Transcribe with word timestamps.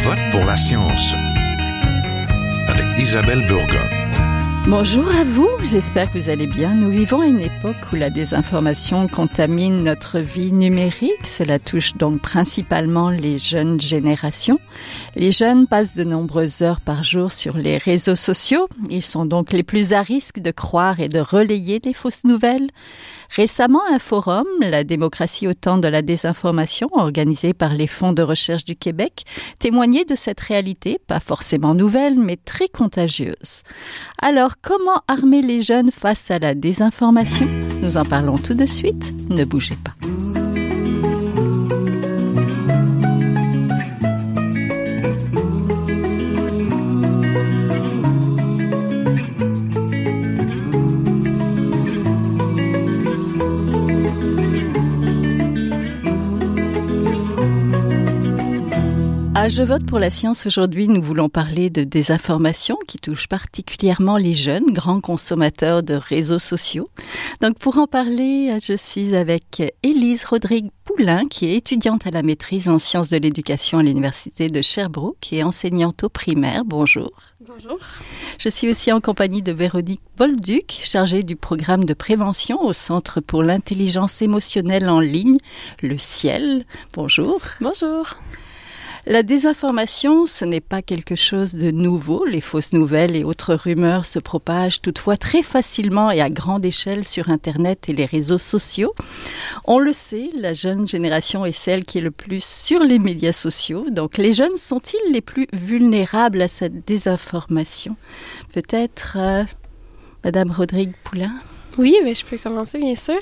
vote 0.00 0.18
pour 0.30 0.44
la 0.44 0.56
science 0.56 1.14
avec 2.68 2.86
Isabelle 2.98 3.44
Burgon. 3.46 3.97
Bonjour 4.70 5.08
à 5.08 5.24
vous, 5.24 5.48
j'espère 5.62 6.12
que 6.12 6.18
vous 6.18 6.28
allez 6.28 6.46
bien. 6.46 6.74
Nous 6.74 6.90
vivons 6.90 7.22
à 7.22 7.26
une 7.26 7.40
époque 7.40 7.78
où 7.90 7.96
la 7.96 8.10
désinformation 8.10 9.08
contamine 9.08 9.82
notre 9.82 10.18
vie 10.18 10.52
numérique. 10.52 11.24
Cela 11.24 11.58
touche 11.58 11.96
donc 11.96 12.20
principalement 12.20 13.08
les 13.08 13.38
jeunes 13.38 13.80
générations. 13.80 14.60
Les 15.16 15.32
jeunes 15.32 15.66
passent 15.66 15.94
de 15.94 16.04
nombreuses 16.04 16.60
heures 16.60 16.82
par 16.82 17.02
jour 17.02 17.32
sur 17.32 17.56
les 17.56 17.78
réseaux 17.78 18.14
sociaux. 18.14 18.68
Ils 18.90 19.00
sont 19.00 19.24
donc 19.24 19.52
les 19.54 19.62
plus 19.62 19.94
à 19.94 20.02
risque 20.02 20.38
de 20.38 20.50
croire 20.50 21.00
et 21.00 21.08
de 21.08 21.18
relayer 21.18 21.80
les 21.82 21.94
fausses 21.94 22.24
nouvelles. 22.24 22.68
Récemment, 23.34 23.82
un 23.90 23.98
forum, 23.98 24.46
la 24.60 24.84
démocratie 24.84 25.48
au 25.48 25.54
temps 25.54 25.78
de 25.78 25.88
la 25.88 26.02
désinformation, 26.02 26.88
organisé 26.92 27.54
par 27.54 27.72
les 27.72 27.86
fonds 27.86 28.12
de 28.12 28.22
recherche 28.22 28.64
du 28.64 28.76
Québec, 28.76 29.24
témoignait 29.58 30.04
de 30.04 30.14
cette 30.14 30.40
réalité, 30.40 30.98
pas 31.06 31.20
forcément 31.20 31.74
nouvelle, 31.74 32.18
mais 32.18 32.36
très 32.36 32.68
contagieuse. 32.68 33.62
Alors, 34.20 34.57
comment 34.62 35.02
armer 35.08 35.42
les 35.42 35.62
jeunes 35.62 35.90
face 35.90 36.30
à 36.30 36.38
la 36.38 36.54
désinformation 36.54 37.48
Nous 37.82 37.96
en 37.96 38.04
parlons 38.04 38.36
tout 38.36 38.54
de 38.54 38.66
suite. 38.66 39.14
Ne 39.30 39.44
bougez 39.44 39.76
pas. 39.76 39.92
À 59.48 59.50
Je 59.50 59.62
vote 59.62 59.86
pour 59.86 59.98
la 59.98 60.10
science 60.10 60.44
aujourd'hui, 60.44 60.88
nous 60.88 61.00
voulons 61.00 61.30
parler 61.30 61.70
de 61.70 61.82
désinformation 61.82 62.76
qui 62.86 62.98
touche 62.98 63.28
particulièrement 63.28 64.18
les 64.18 64.34
jeunes, 64.34 64.74
grands 64.74 65.00
consommateurs 65.00 65.82
de 65.82 65.94
réseaux 65.94 66.38
sociaux. 66.38 66.90
Donc 67.40 67.58
pour 67.58 67.78
en 67.78 67.86
parler, 67.86 68.58
je 68.60 68.74
suis 68.74 69.16
avec 69.16 69.62
Élise 69.82 70.26
Rodrigue 70.26 70.68
Poulain, 70.84 71.26
qui 71.26 71.46
est 71.46 71.56
étudiante 71.56 72.06
à 72.06 72.10
la 72.10 72.22
maîtrise 72.22 72.68
en 72.68 72.78
sciences 72.78 73.08
de 73.08 73.16
l'éducation 73.16 73.78
à 73.78 73.82
l'Université 73.82 74.48
de 74.48 74.60
Sherbrooke 74.60 75.32
et 75.32 75.42
enseignante 75.42 76.04
au 76.04 76.10
primaire. 76.10 76.66
Bonjour. 76.66 77.10
Bonjour. 77.40 77.78
Je 78.38 78.50
suis 78.50 78.68
aussi 78.68 78.92
en 78.92 79.00
compagnie 79.00 79.40
de 79.40 79.52
Véronique 79.52 80.02
Bolduc, 80.18 80.78
chargée 80.84 81.22
du 81.22 81.36
programme 81.36 81.86
de 81.86 81.94
prévention 81.94 82.62
au 82.62 82.74
Centre 82.74 83.22
pour 83.22 83.42
l'intelligence 83.42 84.20
émotionnelle 84.20 84.90
en 84.90 85.00
ligne, 85.00 85.38
le 85.80 85.96
CIEL. 85.96 86.66
Bonjour. 86.92 87.40
Bonjour. 87.62 88.14
La 89.10 89.22
désinformation, 89.22 90.26
ce 90.26 90.44
n'est 90.44 90.60
pas 90.60 90.82
quelque 90.82 91.16
chose 91.16 91.54
de 91.54 91.70
nouveau. 91.70 92.26
Les 92.26 92.42
fausses 92.42 92.74
nouvelles 92.74 93.16
et 93.16 93.24
autres 93.24 93.54
rumeurs 93.54 94.04
se 94.04 94.18
propagent 94.18 94.82
toutefois 94.82 95.16
très 95.16 95.42
facilement 95.42 96.10
et 96.10 96.20
à 96.20 96.28
grande 96.28 96.66
échelle 96.66 97.06
sur 97.06 97.30
Internet 97.30 97.88
et 97.88 97.94
les 97.94 98.04
réseaux 98.04 98.36
sociaux. 98.36 98.92
On 99.64 99.78
le 99.78 99.94
sait, 99.94 100.28
la 100.34 100.52
jeune 100.52 100.86
génération 100.86 101.46
est 101.46 101.52
celle 101.52 101.86
qui 101.86 101.96
est 101.96 102.02
le 102.02 102.10
plus 102.10 102.44
sur 102.44 102.80
les 102.80 102.98
médias 102.98 103.32
sociaux. 103.32 103.86
Donc 103.88 104.18
les 104.18 104.34
jeunes 104.34 104.58
sont-ils 104.58 105.10
les 105.10 105.22
plus 105.22 105.46
vulnérables 105.54 106.42
à 106.42 106.48
cette 106.48 106.86
désinformation? 106.86 107.96
Peut-être 108.52 109.16
euh, 109.16 109.44
Madame 110.22 110.50
Rodrigue 110.50 110.92
Poulain 111.04 111.32
Oui, 111.78 111.96
mais 112.04 112.12
je 112.12 112.26
peux 112.26 112.36
commencer, 112.36 112.78
bien 112.78 112.96
sûr. 112.96 113.18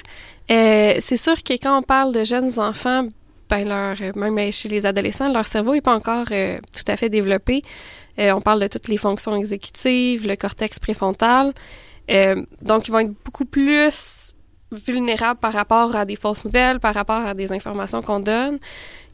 Euh, 0.51 0.95
c'est 0.99 1.17
sûr 1.17 1.41
que 1.45 1.53
quand 1.53 1.79
on 1.79 1.83
parle 1.83 2.13
de 2.13 2.25
jeunes 2.25 2.59
enfants, 2.59 3.07
ben 3.49 3.69
leur, 3.69 3.97
même 4.17 4.53
chez 4.53 4.69
les 4.69 4.87
adolescents, 4.87 5.33
leur 5.33 5.47
cerveau 5.47 5.75
n'est 5.75 5.81
pas 5.81 5.95
encore 5.95 6.27
euh, 6.31 6.59
tout 6.73 6.91
à 6.91 6.97
fait 6.97 7.09
développé. 7.09 7.63
Euh, 8.19 8.33
on 8.33 8.41
parle 8.41 8.61
de 8.61 8.67
toutes 8.67 8.89
les 8.89 8.97
fonctions 8.97 9.35
exécutives, 9.37 10.27
le 10.27 10.37
cortex 10.37 10.79
préfrontal. 10.79 11.53
Euh, 12.11 12.45
donc, 12.63 12.89
ils 12.89 12.91
vont 12.91 13.01
être 13.01 13.15
beaucoup 13.25 13.45
plus 13.45 14.33
vulnérables 14.73 15.39
par 15.39 15.53
rapport 15.53 15.95
à 15.95 16.05
des 16.05 16.17
fausses 16.17 16.45
nouvelles, 16.45 16.81
par 16.81 16.95
rapport 16.95 17.25
à 17.25 17.35
des 17.35 17.53
informations 17.53 18.03
qu'on 18.03 18.21
donne. 18.21 18.59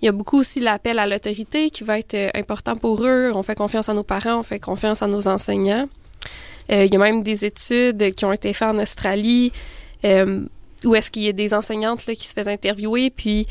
Il 0.01 0.07
y 0.07 0.09
a 0.09 0.13
beaucoup 0.13 0.39
aussi 0.39 0.61
l'appel 0.61 0.99
à 0.99 1.07
l'autorité 1.07 1.71
qui 1.71 1.85
va 1.85 1.99
être 1.99 2.17
important 2.35 2.77
pour 2.77 3.05
eux. 3.05 3.33
On 3.35 3.43
fait 3.43 3.55
confiance 3.55 3.89
à 3.89 3.95
nos 3.95 4.03
parents, 4.03 4.41
on 4.41 4.43
fait 4.43 4.61
confiance 4.61 5.03
à 5.03 5.07
nos 5.07 5.29
enseignants. 5.29 5.89
il 6.69 6.93
y 6.93 6.97
a 6.97 6.99
même 6.99 7.23
des 7.23 7.45
études 7.45 8.15
qui 8.15 8.25
ont 8.25 8.33
été 8.33 8.53
faites 8.53 8.69
en 8.69 8.79
Australie 8.79 9.53
où 10.85 10.95
est-ce 10.95 11.11
qu'il 11.11 11.23
y 11.23 11.29
a 11.29 11.33
des 11.33 11.55
enseignantes 11.55 12.07
là, 12.07 12.15
qui 12.15 12.27
se 12.27 12.35
faisaient 12.35 12.53
interviewer, 12.53 13.11
puis 13.11 13.47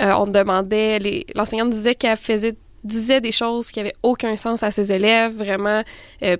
euh, 0.00 0.12
on 0.12 0.26
demandait, 0.26 1.24
l'enseignante 1.34 1.70
disait 1.70 1.94
qu'elle 1.94 2.16
faisait 2.16 2.56
disait 2.84 3.20
des 3.20 3.32
choses 3.32 3.72
qui 3.72 3.80
avaient 3.80 3.96
aucun 4.02 4.36
sens 4.36 4.62
à 4.62 4.70
ses 4.70 4.92
élèves, 4.92 5.34
vraiment 5.34 5.82
euh, 6.22 6.36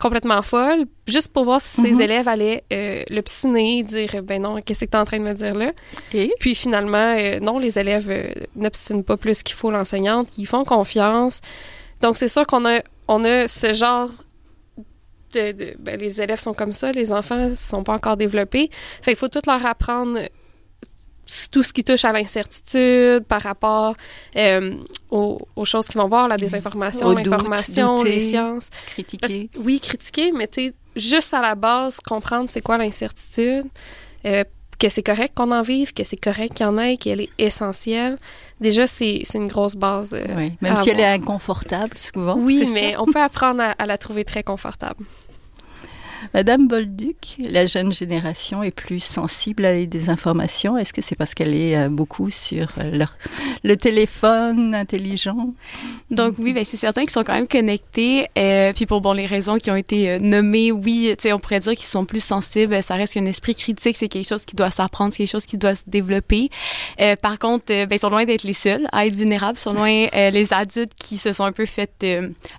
complètement 0.00 0.42
folle, 0.42 0.86
juste 1.06 1.32
pour 1.32 1.44
voir 1.44 1.60
si 1.60 1.80
ses 1.80 1.92
mhm. 1.92 2.00
élèves 2.00 2.28
allaient 2.28 2.64
euh, 2.72 3.04
le 3.08 3.16
l'obstiner, 3.16 3.84
dire 3.84 4.22
ben 4.24 4.42
non, 4.42 4.60
qu'est-ce 4.60 4.84
que 4.84 4.90
tu 4.90 4.96
es 4.96 5.00
en 5.00 5.04
train 5.04 5.18
de 5.18 5.24
me 5.24 5.32
dire 5.32 5.54
là? 5.54 5.72
Et? 6.12 6.32
Puis 6.40 6.56
finalement, 6.56 7.16
non, 7.40 7.58
les 7.58 7.78
élèves 7.78 8.12
n'obstinent 8.56 9.04
pas 9.04 9.16
plus 9.16 9.44
qu'il 9.44 9.54
faut 9.54 9.70
l'enseignante, 9.70 10.28
ils 10.36 10.46
font 10.46 10.64
confiance. 10.64 11.40
Donc 12.02 12.16
c'est 12.16 12.28
sûr 12.28 12.46
qu'on 12.46 12.66
a 12.66 12.80
on 13.06 13.24
a 13.24 13.46
ce 13.48 13.72
genre 13.72 14.08
de, 15.34 15.76
ben, 15.78 15.98
les 15.98 16.20
élèves 16.20 16.38
sont 16.38 16.54
comme 16.54 16.72
ça, 16.72 16.92
les 16.92 17.12
enfants 17.12 17.52
sont 17.54 17.84
pas 17.84 17.94
encore 17.94 18.16
développés. 18.16 18.70
Fait 19.02 19.12
qu'il 19.12 19.16
faut 19.16 19.28
tout 19.28 19.42
leur 19.46 19.64
apprendre 19.66 20.18
tout 21.50 21.62
ce 21.62 21.72
qui 21.72 21.84
touche 21.84 22.04
à 22.04 22.12
l'incertitude 22.12 23.24
par 23.26 23.42
rapport 23.42 23.96
euh, 24.36 24.76
aux, 25.10 25.64
choses 25.64 25.86
qu'ils 25.86 26.00
vont 26.00 26.08
voir, 26.08 26.28
la 26.28 26.36
désinformation, 26.36 27.12
l'information, 27.12 28.02
les 28.02 28.20
sciences. 28.20 28.70
Critiquer. 28.92 29.50
oui, 29.58 29.80
critiquer, 29.80 30.32
mais 30.32 30.48
tu 30.48 30.68
sais, 30.68 30.74
juste 30.96 31.34
à 31.34 31.40
la 31.40 31.54
base, 31.54 32.00
comprendre 32.00 32.48
c'est 32.50 32.60
quoi 32.60 32.78
l'incertitude, 32.78 33.64
euh, 34.26 34.44
que 34.78 34.88
c'est 34.88 35.02
correct 35.02 35.34
qu'on 35.34 35.52
en 35.52 35.62
vive, 35.62 35.92
que 35.92 36.04
c'est 36.04 36.16
correct 36.16 36.54
qu'il 36.54 36.66
y 36.66 36.68
en 36.68 36.78
ait, 36.78 36.96
qu'elle 36.96 37.20
est 37.20 37.30
essentielle. 37.38 38.18
Déjà, 38.60 38.86
c'est 38.86 39.22
une 39.34 39.46
grosse 39.46 39.76
base. 39.76 40.14
Euh, 40.14 40.24
oui, 40.36 40.52
même 40.60 40.76
si 40.76 40.90
elle 40.90 41.00
est 41.00 41.06
inconfortable 41.06 41.96
souvent. 41.96 42.36
Oui, 42.36 42.68
mais 42.72 42.96
on 42.96 43.06
peut 43.06 43.22
apprendre 43.22 43.62
à 43.78 43.86
la 43.86 43.98
trouver 43.98 44.24
très 44.24 44.42
confortable. 44.42 45.04
Madame 46.32 46.68
Bolduc, 46.68 47.36
la 47.38 47.66
jeune 47.66 47.92
génération 47.92 48.62
est 48.62 48.70
plus 48.70 49.02
sensible 49.02 49.64
à 49.64 49.84
des 49.84 50.08
informations. 50.08 50.78
Est-ce 50.78 50.92
que 50.92 51.02
c'est 51.02 51.16
parce 51.16 51.34
qu'elle 51.34 51.54
est 51.54 51.76
euh, 51.76 51.88
beaucoup 51.88 52.30
sur 52.30 52.68
euh, 52.78 53.04
le 53.62 53.76
téléphone 53.76 54.74
intelligent? 54.74 55.52
Donc 56.10 56.36
oui, 56.38 56.52
ben 56.52 56.64
c'est 56.64 56.76
certain 56.76 57.02
qu'ils 57.02 57.10
sont 57.10 57.24
quand 57.24 57.34
même 57.34 57.48
connectés. 57.48 58.28
Euh, 58.38 58.72
puis 58.72 58.86
pour 58.86 59.00
bon 59.00 59.12
les 59.12 59.26
raisons 59.26 59.58
qui 59.58 59.70
ont 59.70 59.76
été 59.76 60.18
nommées, 60.18 60.72
oui, 60.72 61.14
on 61.32 61.38
pourrait 61.38 61.60
dire 61.60 61.72
qu'ils 61.72 61.84
sont 61.84 62.04
plus 62.04 62.22
sensibles. 62.22 62.82
Ça 62.82 62.94
reste 62.94 63.14
qu'un 63.14 63.26
esprit 63.26 63.54
critique, 63.54 63.96
c'est 63.96 64.08
quelque 64.08 64.28
chose 64.28 64.44
qui 64.44 64.56
doit 64.56 64.70
s'apprendre, 64.70 65.12
c'est 65.12 65.18
quelque 65.18 65.32
chose 65.32 65.46
qui 65.46 65.58
doit 65.58 65.74
se 65.74 65.82
développer. 65.86 66.50
par 67.20 67.38
contre, 67.38 67.66
ben, 67.66 67.88
ils 67.90 67.98
sont 67.98 68.10
loin 68.10 68.24
d'être 68.24 68.44
les 68.44 68.52
seuls 68.54 68.86
à 68.92 69.06
être 69.06 69.14
vulnérables. 69.14 69.58
Ils 69.58 69.62
sont 69.62 69.74
loin 69.74 70.06
les 70.14 70.52
adultes 70.52 70.94
qui 70.94 71.16
se 71.16 71.32
sont 71.32 71.44
un 71.44 71.52
peu 71.52 71.66
fait 71.66 72.06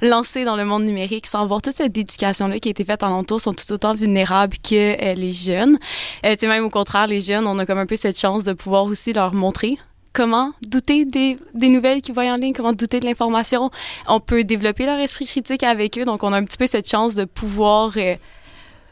lancer 0.01 0.45
dans 0.45 0.55
le 0.55 0.65
monde 0.65 0.83
numérique 0.83 1.25
sans 1.25 1.45
voir 1.45 1.61
toute 1.61 1.77
cette 1.77 1.97
éducation-là 1.97 2.59
qui 2.59 2.69
a 2.69 2.71
été 2.71 2.83
faite 2.83 3.03
en 3.03 3.09
entour 3.09 3.39
sont 3.41 3.54
tout 3.55 3.71
autant 3.71 3.95
vulnérables 3.95 4.57
que 4.57 5.01
euh, 5.01 5.13
les 5.13 5.31
jeunes. 5.31 5.77
Euh, 6.25 6.35
même 6.43 6.65
au 6.65 6.69
contraire, 6.69 7.07
les 7.07 7.21
jeunes, 7.21 7.47
on 7.47 7.57
a 7.59 7.65
comme 7.65 7.79
un 7.79 7.85
peu 7.85 7.95
cette 7.95 8.19
chance 8.19 8.43
de 8.43 8.53
pouvoir 8.53 8.83
aussi 8.85 9.13
leur 9.13 9.33
montrer 9.33 9.77
comment 10.13 10.53
douter 10.61 11.03
des, 11.03 11.37
des 11.53 11.67
nouvelles 11.67 12.01
qu'ils 12.01 12.13
voient 12.13 12.23
en 12.23 12.37
ligne, 12.37 12.53
comment 12.53 12.71
douter 12.71 13.01
de 13.01 13.05
l'information. 13.05 13.69
On 14.07 14.19
peut 14.19 14.45
développer 14.45 14.85
leur 14.85 14.97
esprit 14.99 15.25
critique 15.25 15.61
avec 15.63 15.97
eux, 15.99 16.05
donc 16.05 16.23
on 16.23 16.31
a 16.31 16.37
un 16.37 16.45
petit 16.45 16.57
peu 16.57 16.67
cette 16.67 16.89
chance 16.89 17.15
de 17.15 17.25
pouvoir 17.25 17.91
euh, 17.97 18.15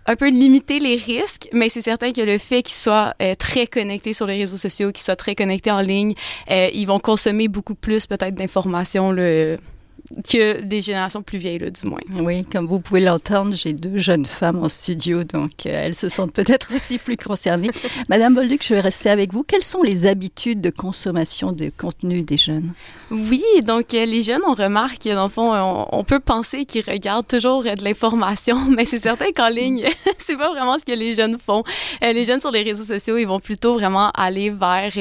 un 0.06 0.16
peu 0.18 0.29
limiter 0.29 0.80
les 0.80 0.97
risques, 0.97 1.47
mais 1.53 1.69
c'est 1.69 1.81
certain 1.81 2.12
que 2.12 2.22
le 2.22 2.38
fait 2.38 2.62
qu'ils 2.62 2.75
soient 2.75 3.13
euh, 3.22 3.35
très 3.35 3.68
connectés 3.68 4.12
sur 4.12 4.28
les 4.28 4.38
réseaux 4.38 4.57
sociaux, 4.57 4.91
qu'ils 4.91 5.03
soient 5.03 5.16
très 5.16 5.34
connectés 5.34 5.72
en 5.72 5.80
ligne, 5.80 6.13
ils 6.50 6.86
vont 6.86 7.00
consommer 7.00 7.48
beaucoup 7.48 7.75
plus 7.75 8.06
peut-être 8.06 8.36
d'informations 8.36 9.13
que 10.21 10.62
des 10.62 10.81
générations 10.81 11.21
plus 11.21 11.38
vieilles, 11.38 11.60
là, 11.60 11.69
du 11.69 11.88
moins. 11.88 12.00
Oui, 12.13 12.45
comme 12.45 12.68
vous 12.68 12.80
pouvez 12.80 13.01
l'entendre, 13.01 13.56
j'ai 13.56 13.74
deux 13.74 13.98
jeunes 13.98 14.25
femmes 14.25 14.63
en 14.63 14.69
studio, 14.69 15.24
donc 15.24 15.65
euh, 15.65 15.86
elles 15.86 15.95
se 15.95 16.10
sentent 16.10 16.33
peut-être 16.33 16.71
aussi 16.75 16.98
plus 16.98 17.18
concernées. 17.18 17.71
Madame 18.10 18.36
Bolduc, 18.36 18.65
je 18.65 18.74
vais 18.74 18.80
rester 18.80 19.10
avec 19.10 19.33
vous. 19.33 19.44
Quelles 19.44 19.63
sont 19.63 19.81
les 19.81 20.06
habitudes 20.06 20.62
de 20.62 20.69
consommation 20.69 21.51
de 21.51 21.71
contenu 21.75 22.24
des 22.24 22.38
jeunes? 22.38 22.74
Oui, 23.12 23.44
donc 23.63 23.94
euh, 23.94 24.06
les 24.06 24.21
jeunes, 24.21 24.42
on 24.48 24.54
remarque, 24.54 25.06
dans 25.06 25.24
le 25.24 25.30
fond, 25.30 25.54
on, 25.54 25.88
on 25.92 26.04
peut 26.04 26.19
penser 26.19 26.66
qu'ils 26.66 26.86
regardent 26.86 27.27
toujours 27.27 27.63
euh, 27.66 27.75
de 27.75 27.83
l'information, 27.83 28.57
mais 28.69 28.86
c'est 28.86 29.01
certain 29.01 29.31
qu'en 29.31 29.50
ligne, 29.50 29.86
c'est 30.19 30.38
pas 30.38 30.50
vraiment 30.50 30.77
ce 30.77 30.86
que 30.86 30.98
les 30.98 31.13
jeunes 31.13 31.38
font. 31.39 31.63
les 32.01 32.24
jeunes 32.25 32.42
sur 32.42 32.51
les 32.51 32.63
réseaux 32.63 32.86
sociaux, 32.86 33.18
ils 33.18 33.27
vont 33.27 33.39
plutôt 33.39 33.74
vraiment 33.74 34.12
aller 34.12 34.50
vers 34.50 34.94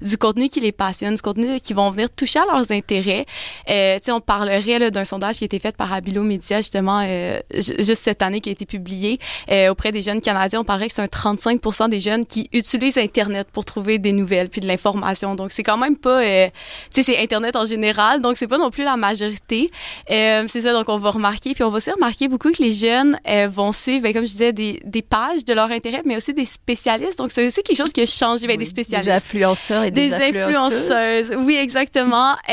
du 0.00 0.18
contenu 0.18 0.48
qui 0.48 0.60
les 0.60 0.72
passionne, 0.72 1.14
du 1.14 1.22
contenu 1.22 1.60
qui 1.60 1.74
vont 1.74 1.90
venir 1.90 2.08
toucher 2.10 2.40
à 2.40 2.44
leurs 2.46 2.70
intérêts. 2.72 3.24
tu 3.66 3.72
sais, 3.72 4.12
on 4.12 4.20
parle 4.20 4.47
parlerait 4.48 4.90
d'un 4.90 5.04
sondage 5.04 5.38
qui 5.38 5.44
a 5.44 5.46
été 5.46 5.58
fait 5.58 5.76
par 5.76 5.92
Abilo 5.92 6.22
Media 6.22 6.58
justement 6.58 7.02
euh, 7.04 7.38
juste 7.50 8.02
cette 8.02 8.22
année 8.22 8.40
qui 8.40 8.48
a 8.48 8.52
été 8.52 8.66
publié 8.66 9.18
euh, 9.50 9.70
auprès 9.70 9.92
des 9.92 10.02
jeunes 10.02 10.20
Canadiens. 10.20 10.60
On 10.60 10.64
paraît 10.64 10.88
que 10.88 10.94
c'est 10.94 11.02
un 11.02 11.06
35% 11.06 11.88
des 11.88 12.00
jeunes 12.00 12.26
qui 12.26 12.48
utilisent 12.52 12.98
Internet 12.98 13.48
pour 13.52 13.64
trouver 13.64 13.98
des 13.98 14.12
nouvelles 14.12 14.48
puis 14.48 14.60
de 14.60 14.66
l'information. 14.66 15.34
Donc 15.34 15.52
c'est 15.52 15.62
quand 15.62 15.76
même 15.76 15.96
pas, 15.96 16.22
euh, 16.22 16.48
tu 16.92 17.02
sais, 17.02 17.12
c'est 17.12 17.22
Internet 17.22 17.56
en 17.56 17.64
général, 17.64 18.20
donc 18.20 18.36
c'est 18.36 18.46
pas 18.46 18.58
non 18.58 18.70
plus 18.70 18.84
la 18.84 18.96
majorité. 18.96 19.70
c'est 20.08 20.62
ça, 20.62 20.72
donc 20.72 20.88
on 20.88 20.98
va 20.98 21.10
remarquer 21.10 21.54
puis 21.54 21.64
on 21.64 21.70
va 21.70 21.78
aussi 21.78 21.90
remarquer 21.90 22.28
beaucoup 22.28 22.50
que 22.50 22.62
les 22.62 22.72
jeunes 22.72 23.18
vont 23.48 23.72
suivre, 23.72 24.02
ben, 24.02 24.12
comme 24.12 24.26
je 24.26 24.32
disais, 24.32 24.52
des, 24.52 24.80
des 24.84 25.02
pages 25.02 25.44
de 25.44 25.52
leur 25.52 25.70
intérêt, 25.70 26.02
mais 26.04 26.16
aussi 26.16 26.34
des 26.34 26.44
spécialistes. 26.44 27.18
Donc 27.18 27.32
c'est 27.32 27.46
aussi 27.46 27.62
quelque 27.62 27.76
chose 27.76 27.92
qui 27.92 28.02
a 28.02 28.06
changé, 28.06 28.46
ben, 28.46 28.56
des 28.56 28.66
spécialistes, 28.66 29.08
des 29.08 29.14
influenceurs 29.14 29.84
et 29.84 29.90
des, 29.90 30.08
des 30.08 30.14
influenceuses. 30.14 31.34
Oui, 31.38 31.56
exactement. 31.56 32.36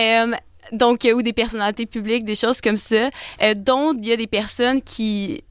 Donc, 0.72 1.08
ou 1.14 1.22
des 1.22 1.34
personnalités 1.34 1.86
publiques, 1.86 2.26
des 2.26 2.36
choses 2.36 2.62
comme 2.62 2.78
ça, 2.78 3.10
euh, 3.42 3.54
dont 3.56 3.94
il 3.94 4.08
y 4.08 4.12
a 4.12 4.18
des 4.18 4.28
personnes 4.28 4.82
qui 4.82 5.44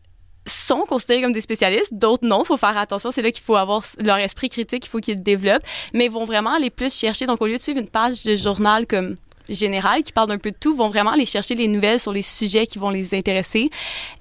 sont 0.47 0.85
considérées 0.87 1.23
comme 1.23 1.33
des 1.33 1.41
spécialistes, 1.41 1.93
d'autres 1.93 2.27
non. 2.27 2.45
Faut 2.45 2.57
faire 2.57 2.77
attention. 2.77 3.11
C'est 3.11 3.23
là 3.23 3.31
qu'il 3.31 3.43
faut 3.43 3.57
avoir 3.57 3.83
leur 4.03 4.19
esprit 4.19 4.49
critique, 4.49 4.87
il 4.87 4.89
faut 4.89 5.01
qu'ils 5.01 5.23
développent, 5.23 5.65
mais 5.93 6.09
vont 6.09 6.25
vraiment 6.25 6.55
aller 6.55 6.71
plus 6.71 6.95
chercher. 6.95 7.27
Donc, 7.27 7.41
au 7.41 7.47
lieu 7.47 7.57
de 7.57 7.63
suivre 7.63 7.81
une 7.81 7.89
page 7.89 8.25
de 8.25 8.37
journal 8.37 8.87
comme 8.87 9.15
général 9.49 10.03
qui 10.03 10.13
parlent 10.13 10.29
d'un 10.29 10.39
peu 10.39 10.51
de 10.51 10.57
tout 10.59 10.75
vont 10.75 10.89
vraiment 10.89 11.13
aller 11.13 11.27
chercher 11.27 11.55
les 11.55 11.69
nouvelles 11.69 12.01
sur 12.01 12.13
les 12.13 12.23
sujets 12.23 12.67
qui 12.67 12.79
vont 12.79 12.91
les 12.91 13.15
intéresser. 13.15 13.71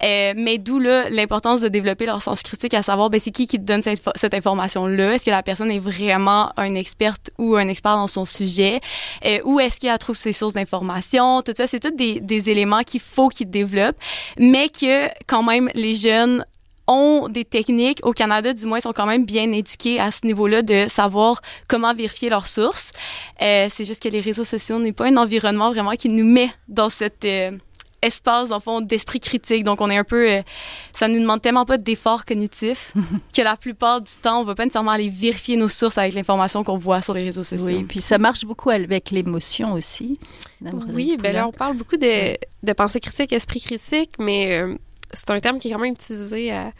Euh, 0.02 0.34
mais 0.36 0.58
d'où 0.58 0.78
l'importance 0.78 1.60
de 1.60 1.68
développer 1.68 2.06
leur 2.06 2.22
sens 2.22 2.42
critique 2.42 2.74
à 2.74 2.82
savoir 2.82 3.10
ben 3.10 3.20
c'est 3.20 3.30
qui 3.30 3.46
qui 3.46 3.58
te 3.58 3.64
donne 3.64 3.82
cette, 3.82 4.02
cette 4.16 4.34
information 4.34 4.86
là. 4.86 5.14
Est-ce 5.14 5.24
que 5.24 5.30
la 5.30 5.42
personne 5.42 5.70
est 5.70 5.78
vraiment 5.78 6.52
un 6.56 6.74
experte 6.74 7.30
ou 7.38 7.56
un 7.56 7.68
expert 7.68 7.96
dans 7.96 8.06
son 8.06 8.24
sujet? 8.24 8.80
Euh, 9.24 9.38
Où 9.44 9.60
est-ce 9.60 9.80
qu'elle 9.80 9.98
trouve 9.98 10.16
ses 10.16 10.32
sources 10.32 10.54
d'information? 10.54 11.42
Tout 11.42 11.54
ça 11.56 11.66
c'est 11.66 11.80
tous 11.80 11.90
des, 11.90 12.20
des 12.20 12.50
éléments 12.50 12.82
qu'il 12.82 13.00
faut 13.00 13.28
qu'ils 13.28 13.50
développent, 13.50 13.96
mais 14.38 14.68
que 14.68 15.08
quand 15.26 15.42
même 15.42 15.70
les 15.74 15.94
jeunes 15.94 16.44
ont 16.86 17.28
des 17.28 17.44
techniques, 17.44 18.00
au 18.04 18.12
Canada 18.12 18.52
du 18.52 18.66
moins, 18.66 18.80
sont 18.80 18.92
quand 18.92 19.06
même 19.06 19.24
bien 19.24 19.50
éduqués 19.52 20.00
à 20.00 20.10
ce 20.10 20.26
niveau-là 20.26 20.62
de 20.62 20.86
savoir 20.88 21.40
comment 21.68 21.94
vérifier 21.94 22.28
leurs 22.28 22.46
sources. 22.46 22.92
Euh, 23.40 23.68
c'est 23.70 23.84
juste 23.84 24.02
que 24.02 24.08
les 24.08 24.20
réseaux 24.20 24.44
sociaux 24.44 24.78
n'est 24.78 24.92
pas 24.92 25.06
un 25.06 25.16
environnement 25.16 25.70
vraiment 25.70 25.92
qui 25.92 26.08
nous 26.08 26.26
met 26.26 26.50
dans 26.68 26.88
cet 26.88 27.24
euh, 27.24 27.52
espace, 28.02 28.50
en 28.50 28.60
fond, 28.60 28.82
d'esprit 28.82 29.18
critique. 29.18 29.64
Donc, 29.64 29.80
on 29.80 29.88
est 29.88 29.96
un 29.96 30.04
peu... 30.04 30.30
Euh, 30.30 30.42
ça 30.92 31.08
nous 31.08 31.18
demande 31.18 31.40
tellement 31.40 31.64
pas 31.64 31.78
d'efforts 31.78 32.26
cognitifs 32.26 32.92
que 33.34 33.40
la 33.40 33.56
plupart 33.56 34.02
du 34.02 34.12
temps, 34.20 34.40
on 34.40 34.44
va 34.44 34.54
pas 34.54 34.64
nécessairement 34.64 34.90
aller 34.90 35.08
vérifier 35.08 35.56
nos 35.56 35.68
sources 35.68 35.96
avec 35.96 36.12
l'information 36.12 36.64
qu'on 36.64 36.76
voit 36.76 37.00
sur 37.00 37.14
les 37.14 37.22
réseaux 37.22 37.44
sociaux. 37.44 37.78
Oui, 37.78 37.84
puis 37.84 38.02
ça 38.02 38.18
marche 38.18 38.44
beaucoup 38.44 38.70
avec 38.70 39.10
l'émotion 39.10 39.72
aussi. 39.72 40.18
Oui, 40.92 41.16
ben 41.18 41.34
là, 41.34 41.48
on 41.48 41.52
parle 41.52 41.76
beaucoup 41.76 41.96
de, 41.96 42.36
de 42.62 42.72
pensée 42.74 43.00
critique, 43.00 43.32
esprit 43.32 43.60
critique, 43.60 44.10
mais 44.18 44.64
c'est 45.14 45.30
un 45.30 45.40
terme 45.40 45.58
qui 45.58 45.68
est 45.68 45.72
quand 45.72 45.78
même 45.78 45.94
utilisé 45.94 46.52
à, 46.52 46.72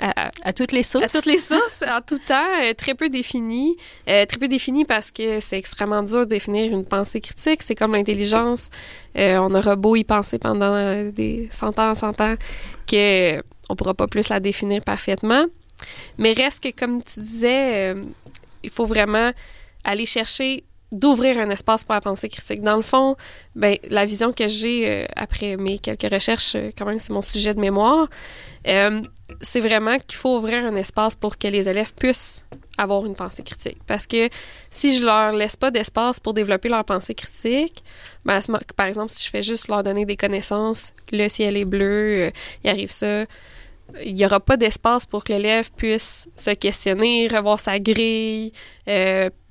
à, 0.00 0.52
toutes 0.52 0.72
les 0.72 0.82
sources. 0.82 1.04
À 1.04 1.08
toutes 1.08 1.26
les 1.26 1.38
sources, 1.38 1.82
en 1.82 2.00
tout 2.00 2.18
temps, 2.18 2.34
euh, 2.62 2.72
très 2.74 2.94
peu 2.94 3.08
défini. 3.08 3.76
Euh, 4.08 4.26
très 4.26 4.38
peu 4.38 4.48
défini 4.48 4.84
parce 4.84 5.10
que 5.10 5.40
c'est 5.40 5.58
extrêmement 5.58 6.02
dur 6.02 6.20
de 6.20 6.24
définir 6.26 6.72
une 6.72 6.84
pensée 6.84 7.20
critique. 7.20 7.62
C'est 7.62 7.74
comme 7.74 7.92
l'intelligence. 7.92 8.70
Euh, 9.16 9.38
on 9.38 9.54
aura 9.54 9.76
beau 9.76 9.96
y 9.96 10.04
penser 10.04 10.38
pendant 10.38 11.10
des 11.10 11.48
cent 11.50 11.78
ans, 11.78 11.94
cent 11.94 12.20
ans, 12.20 12.34
que 12.86 13.42
on 13.68 13.76
pourra 13.76 13.94
pas 13.94 14.06
plus 14.06 14.28
la 14.28 14.40
définir 14.40 14.82
parfaitement. 14.82 15.46
Mais 16.16 16.32
reste 16.32 16.62
que, 16.62 16.70
comme 16.70 17.02
tu 17.02 17.20
disais, 17.20 17.94
il 18.62 18.70
faut 18.70 18.86
vraiment 18.86 19.32
aller 19.84 20.06
chercher 20.06 20.64
d'ouvrir 20.90 21.38
un 21.38 21.50
espace 21.50 21.84
pour 21.84 21.94
la 21.94 22.00
pensée 22.00 22.28
critique. 22.28 22.62
Dans 22.62 22.76
le 22.76 22.82
fond, 22.82 23.16
ben, 23.54 23.76
la 23.90 24.04
vision 24.04 24.32
que 24.32 24.48
j'ai 24.48 24.88
euh, 24.88 25.06
après 25.16 25.56
mes 25.56 25.78
quelques 25.78 26.10
recherches, 26.10 26.54
euh, 26.54 26.70
quand 26.76 26.86
même, 26.86 26.98
c'est 26.98 27.12
mon 27.12 27.22
sujet 27.22 27.52
de 27.52 27.60
mémoire, 27.60 28.08
euh, 28.66 29.02
c'est 29.42 29.60
vraiment 29.60 29.98
qu'il 29.98 30.16
faut 30.16 30.38
ouvrir 30.38 30.64
un 30.64 30.76
espace 30.76 31.14
pour 31.14 31.36
que 31.36 31.48
les 31.48 31.68
élèves 31.68 31.92
puissent 31.94 32.42
avoir 32.78 33.04
une 33.04 33.14
pensée 33.14 33.42
critique. 33.42 33.78
Parce 33.86 34.06
que 34.06 34.30
si 34.70 34.96
je 34.96 35.04
leur 35.04 35.32
laisse 35.32 35.56
pas 35.56 35.70
d'espace 35.70 36.20
pour 36.20 36.32
développer 36.32 36.70
leur 36.70 36.84
pensée 36.84 37.14
critique, 37.14 37.84
ben, 38.24 38.40
par 38.74 38.86
exemple, 38.86 39.12
si 39.12 39.24
je 39.24 39.30
fais 39.30 39.42
juste 39.42 39.68
leur 39.68 39.82
donner 39.82 40.06
des 40.06 40.16
connaissances, 40.16 40.94
le 41.12 41.28
ciel 41.28 41.56
est 41.56 41.64
bleu, 41.66 42.30
il 42.64 42.70
arrive 42.70 42.90
ça, 42.90 43.26
il 44.02 44.14
n'y 44.14 44.24
aura 44.24 44.40
pas 44.40 44.56
d'espace 44.56 45.06
pour 45.06 45.24
que 45.24 45.32
l'élève 45.32 45.70
puisse 45.76 46.28
se 46.36 46.50
questionner, 46.50 47.26
revoir 47.28 47.58
sa 47.58 47.78
grille, 47.78 48.52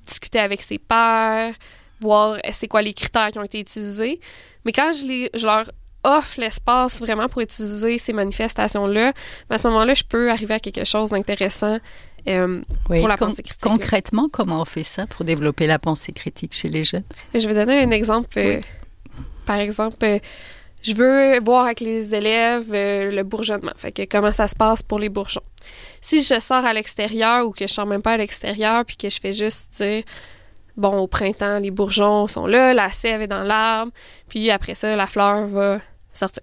discuter 0.08 0.40
avec 0.40 0.60
ses 0.62 0.78
pairs, 0.78 1.54
voir 2.00 2.32
euh, 2.32 2.38
c'est 2.52 2.68
quoi 2.68 2.82
les 2.82 2.94
critères 2.94 3.30
qui 3.30 3.38
ont 3.38 3.44
été 3.44 3.60
utilisés. 3.60 4.20
Mais 4.64 4.72
quand 4.72 4.92
je, 4.92 5.04
les, 5.06 5.30
je 5.34 5.46
leur 5.46 5.70
offre 6.04 6.40
l'espace 6.40 7.00
vraiment 7.00 7.28
pour 7.28 7.42
utiliser 7.42 7.98
ces 7.98 8.12
manifestations-là, 8.12 9.12
ben, 9.48 9.56
à 9.56 9.58
ce 9.58 9.68
moment-là, 9.68 9.94
je 9.94 10.04
peux 10.04 10.30
arriver 10.30 10.54
à 10.54 10.60
quelque 10.60 10.84
chose 10.84 11.10
d'intéressant 11.10 11.78
euh, 12.28 12.60
pour 12.84 13.08
la 13.08 13.16
pensée 13.16 13.42
critique. 13.42 13.62
Concrètement, 13.62 14.28
comment 14.30 14.60
on 14.60 14.64
fait 14.64 14.82
ça 14.82 15.06
pour 15.06 15.24
développer 15.24 15.66
la 15.66 15.78
pensée 15.78 16.12
critique 16.12 16.54
chez 16.54 16.68
les 16.68 16.84
jeunes? 16.84 17.04
Je 17.34 17.46
vais 17.46 17.54
donner 17.54 17.82
un 17.82 17.90
exemple. 17.90 18.38
Euh, 18.38 18.60
par 19.46 19.56
exemple, 19.56 19.96
je 20.88 20.94
veux 20.94 21.40
voir 21.40 21.66
avec 21.66 21.80
les 21.80 22.14
élèves 22.14 22.72
le 22.72 23.22
bourgeonnement. 23.22 23.72
Fait 23.76 23.92
que 23.92 24.02
comment 24.04 24.32
ça 24.32 24.48
se 24.48 24.54
passe 24.54 24.82
pour 24.82 24.98
les 24.98 25.10
bourgeons. 25.10 25.42
Si 26.00 26.22
je 26.22 26.40
sors 26.40 26.64
à 26.64 26.72
l'extérieur 26.72 27.46
ou 27.46 27.50
que 27.50 27.66
je 27.66 27.72
sors 27.72 27.86
même 27.86 28.00
pas 28.00 28.12
à 28.12 28.16
l'extérieur 28.16 28.84
puis 28.86 28.96
que 28.96 29.10
je 29.10 29.20
fais 29.20 29.34
juste 29.34 29.82
bon 30.76 30.96
au 30.98 31.06
printemps 31.06 31.58
les 31.58 31.70
bourgeons 31.70 32.26
sont 32.26 32.46
là, 32.46 32.72
la 32.72 32.90
sève 32.90 33.20
est 33.20 33.26
dans 33.26 33.42
l'arbre, 33.42 33.92
puis 34.28 34.50
après 34.50 34.74
ça 34.74 34.96
la 34.96 35.06
fleur 35.06 35.46
va 35.46 35.80
sortir. 36.12 36.42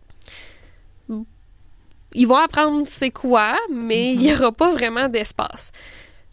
Ils 2.14 2.28
vont 2.28 2.38
apprendre 2.38 2.84
c'est 2.86 3.12
quoi, 3.12 3.56
mais 3.72 4.14
il 4.14 4.20
n'y 4.20 4.34
aura 4.34 4.52
pas 4.52 4.72
vraiment 4.72 5.10
d'espace. 5.10 5.72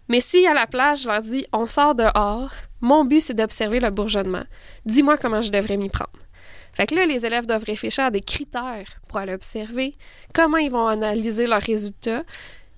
Mais 0.08 0.20
si 0.20 0.46
à 0.46 0.52
la 0.52 0.66
plage, 0.66 1.02
je 1.02 1.08
leur 1.08 1.22
dis 1.22 1.46
on 1.52 1.66
sort 1.66 1.94
dehors, 1.94 2.50
mon 2.80 3.04
but 3.04 3.20
c'est 3.20 3.34
d'observer 3.34 3.80
le 3.80 3.90
bourgeonnement. 3.90 4.44
Dis-moi 4.84 5.16
comment 5.16 5.40
je 5.40 5.50
devrais 5.50 5.76
m'y 5.76 5.88
prendre. 5.88 6.10
Fait 6.72 6.86
que 6.86 6.94
là, 6.94 7.06
les 7.06 7.26
élèves 7.26 7.46
doivent 7.46 7.64
réfléchir 7.64 8.04
à 8.04 8.10
des 8.10 8.20
critères 8.20 9.00
pour 9.08 9.18
aller 9.18 9.34
observer, 9.34 9.94
comment 10.32 10.56
ils 10.56 10.70
vont 10.70 10.86
analyser 10.86 11.46
leurs 11.46 11.62
résultats, 11.62 12.22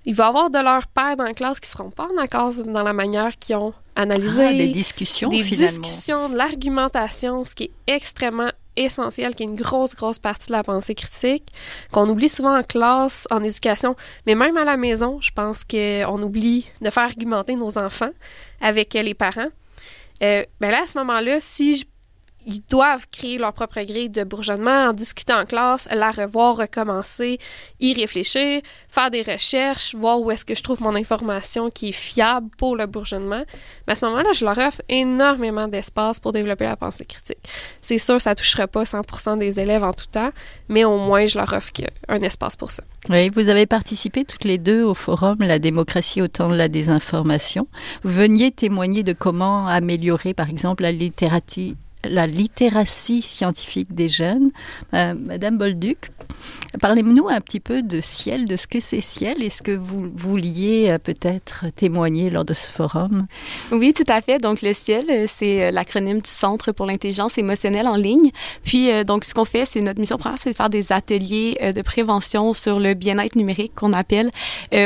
il 0.05 0.15
va 0.15 0.25
y 0.25 0.29
avoir 0.29 0.51
de 0.51 0.59
leurs 0.59 0.87
pères 0.87 1.17
dans 1.17 1.25
la 1.25 1.33
classe 1.33 1.61
qui 1.61 1.69
seront 1.69 1.91
pas 1.91 2.07
en 2.15 2.21
accord 2.21 2.53
dans 2.67 2.83
la 2.83 2.93
manière 2.93 3.39
qu'ils 3.39 3.57
ont 3.57 3.73
analysé. 3.97 4.45
Ah, 4.45 4.53
des 4.53 4.69
discussions, 4.69 5.29
des 5.29 5.43
finalement. 5.43 5.81
discussions, 5.81 6.29
de 6.29 6.37
l'argumentation, 6.37 7.45
ce 7.45 7.55
qui 7.55 7.65
est 7.65 7.95
extrêmement 7.95 8.51
essentiel, 8.77 9.35
qui 9.35 9.45
est 9.45 9.47
une 9.47 9.55
grosse, 9.55 9.95
grosse 9.95 10.19
partie 10.19 10.49
de 10.49 10.53
la 10.53 10.63
pensée 10.63 10.95
critique, 10.95 11.47
qu'on 11.93 12.09
oublie 12.09 12.29
souvent 12.29 12.59
en 12.59 12.63
classe, 12.63 13.27
en 13.31 13.43
éducation, 13.43 13.95
mais 14.27 14.35
même 14.35 14.57
à 14.57 14.65
la 14.65 14.77
maison, 14.77 15.21
je 15.21 15.31
pense 15.31 15.65
qu'on 15.65 16.21
oublie 16.21 16.69
de 16.81 16.91
faire 16.91 17.05
argumenter 17.05 17.55
nos 17.55 17.79
enfants 17.79 18.11
avec 18.61 18.95
les 18.95 19.15
parents. 19.15 19.49
Euh, 20.23 20.45
ben 20.61 20.71
là, 20.71 20.83
à 20.83 20.87
ce 20.87 20.99
moment-là, 20.99 21.41
si 21.41 21.77
je 21.77 21.85
ils 22.47 22.61
doivent 22.71 23.07
créer 23.11 23.39
leur 23.39 23.53
propre 23.53 23.81
grille 23.83 24.11
de 24.11 24.25
bourgeonnement, 24.25 24.89
en 24.89 24.93
discuter 24.93 25.33
en 25.33 25.45
classe, 25.45 25.89
la 25.91 26.11
revoir, 26.11 26.57
recommencer, 26.57 27.39
y 27.81 27.95
réfléchir, 27.95 28.61
faire 28.89 29.11
des 29.11 29.23
recherches, 29.23 29.95
voir 29.95 30.21
où 30.21 30.31
est-ce 30.31 30.45
que 30.45 30.55
je 30.55 30.63
trouve 30.63 30.81
mon 30.81 30.95
information 30.95 31.71
qui 31.71 31.91
est 31.91 31.93
fiable 31.93 32.49
pour 32.57 32.77
le 32.77 32.87
bourgeonnement. 32.87 33.45
Mais 33.87 33.93
à 33.93 33.97
ce 33.97 34.05
moment-là, 34.07 34.31
je 34.35 34.45
leur 34.45 34.59
offre 34.59 34.83
énormément 34.89 35.69
d'espace 35.69 36.21
pour 36.21 36.33
développer 36.33 36.65
la 36.65 36.77
pensée 36.77 37.05
critique. 37.05 37.39
C'est 37.83 37.99
sûr, 37.99 38.21
ça 38.21 38.35
touchera 38.35 38.67
pas 38.67 38.85
100% 38.85 39.39
des 39.39 39.61
élèves 39.61 39.85
en 39.85 39.93
tout 39.93 40.07
temps, 40.07 40.31
mais 40.69 40.85
au 40.85 40.99
moins, 40.99 41.27
je 41.27 41.39
leur 41.39 41.53
offre 41.53 41.73
un 42.09 42.23
espace 42.23 42.57
pour 42.57 42.71
ça. 42.71 42.83
Oui, 43.09 43.31
vous 43.31 43.49
avez 43.49 43.67
participé 43.67 44.25
toutes 44.25 44.45
les 44.45 44.59
deux 44.59 44.83
au 44.83 44.95
forum 44.95 45.37
La 45.41 45.59
démocratie 45.59 46.23
au 46.23 46.29
temps 46.29 46.49
de 46.49 46.57
la 46.57 46.69
désinformation. 46.69 47.67
Vous 48.03 48.11
veniez 48.11 48.51
témoigner 48.51 49.03
de 49.03 49.13
comment 49.13 49.67
améliorer, 49.67 50.35
par 50.35 50.49
exemple, 50.49 50.83
la 50.83 50.93
littératie 50.93 51.77
la 52.09 52.27
littératie 52.27 53.23
scientifique 53.23 53.95
des 53.95 54.09
jeunes. 54.09 54.51
Euh, 54.95 55.15
Madame 55.15 55.59
Bolduc, 55.59 56.11
parlez-nous 56.81 57.29
un 57.29 57.41
petit 57.41 57.61
peu 57.61 57.83
de 57.83 58.01
Ciel, 58.01 58.45
de 58.45 58.57
ce 58.57 58.67
que 58.67 58.81
c'est 58.81 59.01
Ciel 59.01 59.43
et 59.43 59.51
ce 59.51 59.63
que 59.63 59.73
vous 59.73 60.11
vouliez 60.15 60.91
euh, 60.91 60.99
peut-être 60.99 61.67
témoigner 61.75 62.31
lors 62.31 62.45
de 62.45 62.55
ce 62.55 62.71
forum? 62.71 63.27
Oui, 63.73 63.93
tout 63.93 64.05
à 64.09 64.21
fait. 64.21 64.39
Donc, 64.39 64.63
le 64.63 64.73
Ciel, 64.73 65.07
euh, 65.11 65.27
c'est 65.29 65.71
l'acronyme 65.71 66.21
du 66.21 66.31
Centre 66.31 66.73
pour 66.73 66.87
l'intelligence 66.87 67.39
émotionnelle 67.39 67.87
en 67.87 67.97
ligne. 67.97 68.31
Puis, 68.63 69.05
donc, 69.05 69.25
ce 69.25 69.35
qu'on 69.35 69.45
fait, 69.45 69.65
c'est 69.65 69.81
notre 69.81 70.01
mission 70.01 70.17
première, 70.17 70.39
c'est 70.39 70.51
de 70.51 70.57
faire 70.57 70.71
des 70.71 70.93
ateliers 70.93 71.73
de 71.75 71.83
prévention 71.83 72.53
sur 72.53 72.81
le 72.81 72.95
bien-être 72.95 73.37
numérique 73.37 73.75
qu'on 73.75 73.93
appelle 73.93 74.31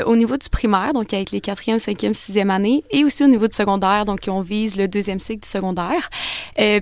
au 0.07 0.17
niveau 0.17 0.37
du 0.37 0.49
primaire, 0.49 0.93
donc 0.93 1.13
avec 1.13 1.31
les 1.31 1.41
quatrième, 1.41 1.79
cinquième, 1.79 2.15
sixième 2.15 2.51
années, 2.51 2.85
et 2.91 3.05
aussi 3.05 3.25
au 3.25 3.27
niveau 3.27 3.49
du 3.49 3.55
secondaire, 3.55 4.05
donc 4.05 4.21
on 4.29 4.41
vise 4.41 4.77
le 4.77 4.89
deuxième 4.89 5.21
cycle 5.21 5.43
du 5.43 5.49
secondaire. 5.49 6.09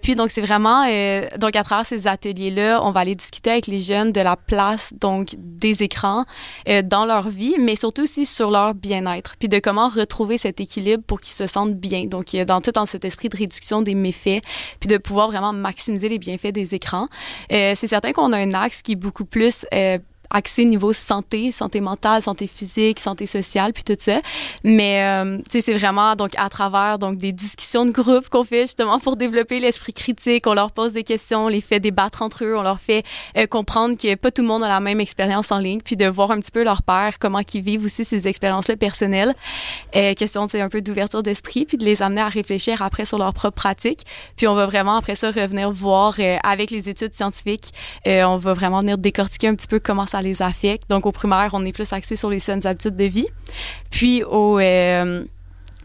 puis, 0.02 0.14
donc, 0.14 0.25
donc 0.26 0.32
c'est 0.32 0.40
vraiment 0.40 0.84
euh, 0.90 1.28
donc 1.38 1.54
à 1.54 1.62
travers 1.62 1.86
ces 1.86 2.08
ateliers 2.08 2.50
là, 2.50 2.80
on 2.82 2.90
va 2.90 2.98
aller 2.98 3.14
discuter 3.14 3.52
avec 3.52 3.68
les 3.68 3.78
jeunes 3.78 4.10
de 4.10 4.20
la 4.20 4.34
place 4.34 4.92
donc 5.00 5.36
des 5.38 5.84
écrans 5.84 6.24
euh, 6.68 6.82
dans 6.82 7.06
leur 7.06 7.28
vie, 7.28 7.54
mais 7.60 7.76
surtout 7.76 8.02
aussi 8.02 8.26
sur 8.26 8.50
leur 8.50 8.74
bien-être, 8.74 9.36
puis 9.38 9.48
de 9.48 9.60
comment 9.60 9.88
retrouver 9.88 10.36
cet 10.36 10.60
équilibre 10.60 11.04
pour 11.06 11.20
qu'ils 11.20 11.34
se 11.34 11.46
sentent 11.46 11.76
bien. 11.76 12.06
Donc 12.06 12.34
dans 12.44 12.60
tout 12.60 12.72
dans 12.72 12.86
cet 12.86 13.04
esprit 13.04 13.28
de 13.28 13.36
réduction 13.36 13.82
des 13.82 13.94
méfaits, 13.94 14.42
puis 14.80 14.88
de 14.88 14.98
pouvoir 14.98 15.28
vraiment 15.28 15.52
maximiser 15.52 16.08
les 16.08 16.18
bienfaits 16.18 16.50
des 16.52 16.74
écrans. 16.74 17.06
Euh, 17.52 17.74
c'est 17.76 17.86
certain 17.86 18.10
qu'on 18.10 18.32
a 18.32 18.38
un 18.38 18.52
axe 18.52 18.82
qui 18.82 18.92
est 18.92 18.96
beaucoup 18.96 19.26
plus 19.26 19.64
euh, 19.74 19.98
axé 20.30 20.64
niveau 20.64 20.92
santé, 20.92 21.52
santé 21.52 21.80
mentale, 21.80 22.22
santé 22.22 22.46
physique, 22.46 23.00
santé 23.00 23.26
sociale, 23.26 23.72
puis 23.72 23.84
tout 23.84 23.96
ça. 23.98 24.20
Mais 24.64 25.02
euh, 25.02 25.38
tu 25.38 25.50
sais, 25.50 25.62
c'est 25.62 25.74
vraiment 25.74 26.16
donc 26.16 26.32
à 26.36 26.48
travers 26.48 26.98
donc 26.98 27.18
des 27.18 27.32
discussions 27.32 27.84
de 27.86 27.90
groupe 27.90 28.28
qu'on 28.28 28.44
fait 28.44 28.62
justement 28.62 28.98
pour 28.98 29.16
développer 29.16 29.58
l'esprit 29.58 29.92
critique. 29.92 30.46
On 30.46 30.54
leur 30.54 30.72
pose 30.72 30.92
des 30.92 31.04
questions, 31.04 31.44
on 31.44 31.48
les 31.48 31.60
fait 31.60 31.80
débattre 31.80 32.22
entre 32.22 32.44
eux, 32.44 32.56
on 32.56 32.62
leur 32.62 32.80
fait 32.80 33.04
euh, 33.36 33.46
comprendre 33.46 33.96
que 33.96 34.14
pas 34.14 34.30
tout 34.30 34.42
le 34.42 34.48
monde 34.48 34.64
a 34.64 34.68
la 34.68 34.80
même 34.80 35.00
expérience 35.00 35.52
en 35.52 35.58
ligne, 35.58 35.80
puis 35.80 35.96
de 35.96 36.06
voir 36.06 36.30
un 36.30 36.40
petit 36.40 36.52
peu 36.52 36.64
leur 36.64 36.82
père 36.82 37.18
comment 37.18 37.40
ils 37.54 37.62
vivent 37.62 37.84
aussi 37.84 38.04
ces 38.04 38.28
expériences-là 38.28 38.76
personnelles. 38.76 39.34
Euh, 39.94 40.14
question, 40.14 40.48
c'est 40.48 40.60
un 40.60 40.68
peu 40.68 40.82
d'ouverture 40.82 41.22
d'esprit, 41.22 41.64
puis 41.64 41.76
de 41.76 41.84
les 41.84 42.02
amener 42.02 42.20
à 42.20 42.28
réfléchir 42.28 42.82
après 42.82 43.04
sur 43.04 43.18
leur 43.18 43.32
propre 43.32 43.56
pratique. 43.56 44.00
Puis 44.36 44.46
on 44.46 44.54
va 44.54 44.66
vraiment 44.66 44.96
après 44.96 45.16
ça 45.16 45.30
revenir 45.30 45.70
voir 45.70 46.14
euh, 46.18 46.36
avec 46.42 46.70
les 46.70 46.88
études 46.88 47.14
scientifiques, 47.14 47.72
euh, 48.06 48.24
on 48.24 48.36
va 48.36 48.52
vraiment 48.52 48.80
venir 48.80 48.98
décortiquer 48.98 49.48
un 49.48 49.54
petit 49.54 49.68
peu 49.68 49.80
comment 49.80 50.06
ça 50.06 50.15
les 50.22 50.42
affecte. 50.42 50.88
Donc, 50.90 51.06
au 51.06 51.12
primaire, 51.12 51.50
on 51.52 51.64
est 51.64 51.72
plus 51.72 51.92
axé 51.92 52.16
sur 52.16 52.30
les 52.30 52.40
saines 52.40 52.66
habitudes 52.66 52.96
de 52.96 53.04
vie. 53.04 53.28
Puis, 53.90 54.22
au, 54.24 54.58
euh, 54.58 55.24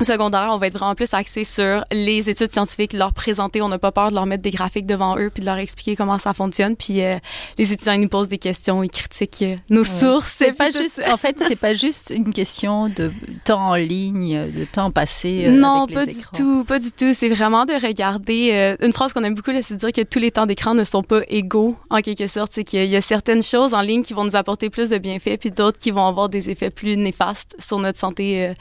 secondaire, 0.03 0.50
on 0.51 0.58
va 0.58 0.67
être 0.67 0.74
vraiment 0.77 0.96
plus 0.96 1.13
axé 1.13 1.43
sur 1.43 1.84
les 1.91 2.29
études 2.29 2.51
scientifiques, 2.51 2.93
leur 2.93 3.13
présenter. 3.13 3.62
On 3.62 3.70
n'a 3.70 3.79
pas 3.79 3.91
peur 3.91 4.10
de 4.10 4.15
leur 4.15 4.25
mettre 4.25 4.43
des 4.43 4.51
graphiques 4.51 4.86
devant 4.86 5.17
eux 5.17 5.29
puis 5.34 5.41
de 5.41 5.46
leur 5.46 5.58
expliquer 5.58 5.96
comment 5.96 6.17
ça 6.17 6.34
fonctionne. 6.34 6.75
Puis 6.75 7.01
euh, 7.01 7.17
les 7.58 7.72
étudiants 7.74 7.93
ils 7.93 8.01
nous 8.01 8.10
posent 8.10 8.27
des 8.27 8.38
questions, 8.38 8.84
ils 8.84 8.89
critiquent 8.89 9.41
euh, 9.43 9.55
nos 9.70 9.84
sources. 9.84 10.36
C'est 10.38 10.53
pas 10.53 10.72
juste, 10.72 11.01
en 11.12 11.17
fait, 11.17 11.38
c'est 11.48 11.55
pas 11.55 11.74
juste 11.74 12.12
une 12.15 12.34
question 12.34 12.89
de 12.89 13.12
temps 13.46 13.70
en 13.72 13.75
ligne, 13.75 14.51
de 14.51 14.65
temps 14.65 14.91
passé. 14.91 15.46
Euh, 15.48 15.51
non, 15.51 15.84
avec 15.84 15.96
pas 15.96 16.05
les 16.05 16.13
du 16.13 16.20
écrans. 16.20 16.31
tout, 16.38 16.63
pas 16.65 16.79
du 16.79 16.91
tout. 16.91 17.13
C'est 17.13 17.29
vraiment 17.29 17.65
de 17.65 17.74
regarder. 17.74 18.51
euh, 18.53 18.75
une 18.81 18.93
phrase 18.93 19.13
qu'on 19.13 19.24
aime 19.24 19.36
beaucoup, 19.36 19.51
là, 19.51 19.62
c'est 19.62 19.75
de 19.75 19.79
dire 19.79 19.91
que 19.91 20.01
tous 20.01 20.20
les 20.20 20.31
temps 20.31 20.46
d'écran 20.46 20.74
ne 20.74 20.84
sont 20.84 21.03
pas 21.03 21.22
égaux 21.27 21.77
en 21.89 22.01
quelque 22.01 22.27
sorte. 22.27 22.51
C'est 22.53 22.63
qu'il 22.63 22.86
y 22.86 22.96
a 22.96 23.01
certaines 23.01 23.43
choses 23.43 23.74
en 23.74 23.81
ligne 23.81 24.03
qui 24.03 24.13
vont 24.13 24.24
nous 24.25 24.36
apporter 24.36 24.70
plus 24.70 24.89
de 24.89 24.98
bienfaits, 24.98 25.38
puis 25.39 25.51
d'autres 25.51 25.77
qui 25.77 25.91
vont 25.91 26.08
avoir 26.08 26.29
des 26.29 26.50
effets 26.50 26.70
plus 26.70 26.98
néfastes 26.98 27.55
sur 27.60 27.79
notre 27.79 28.00
santé. 28.00 28.53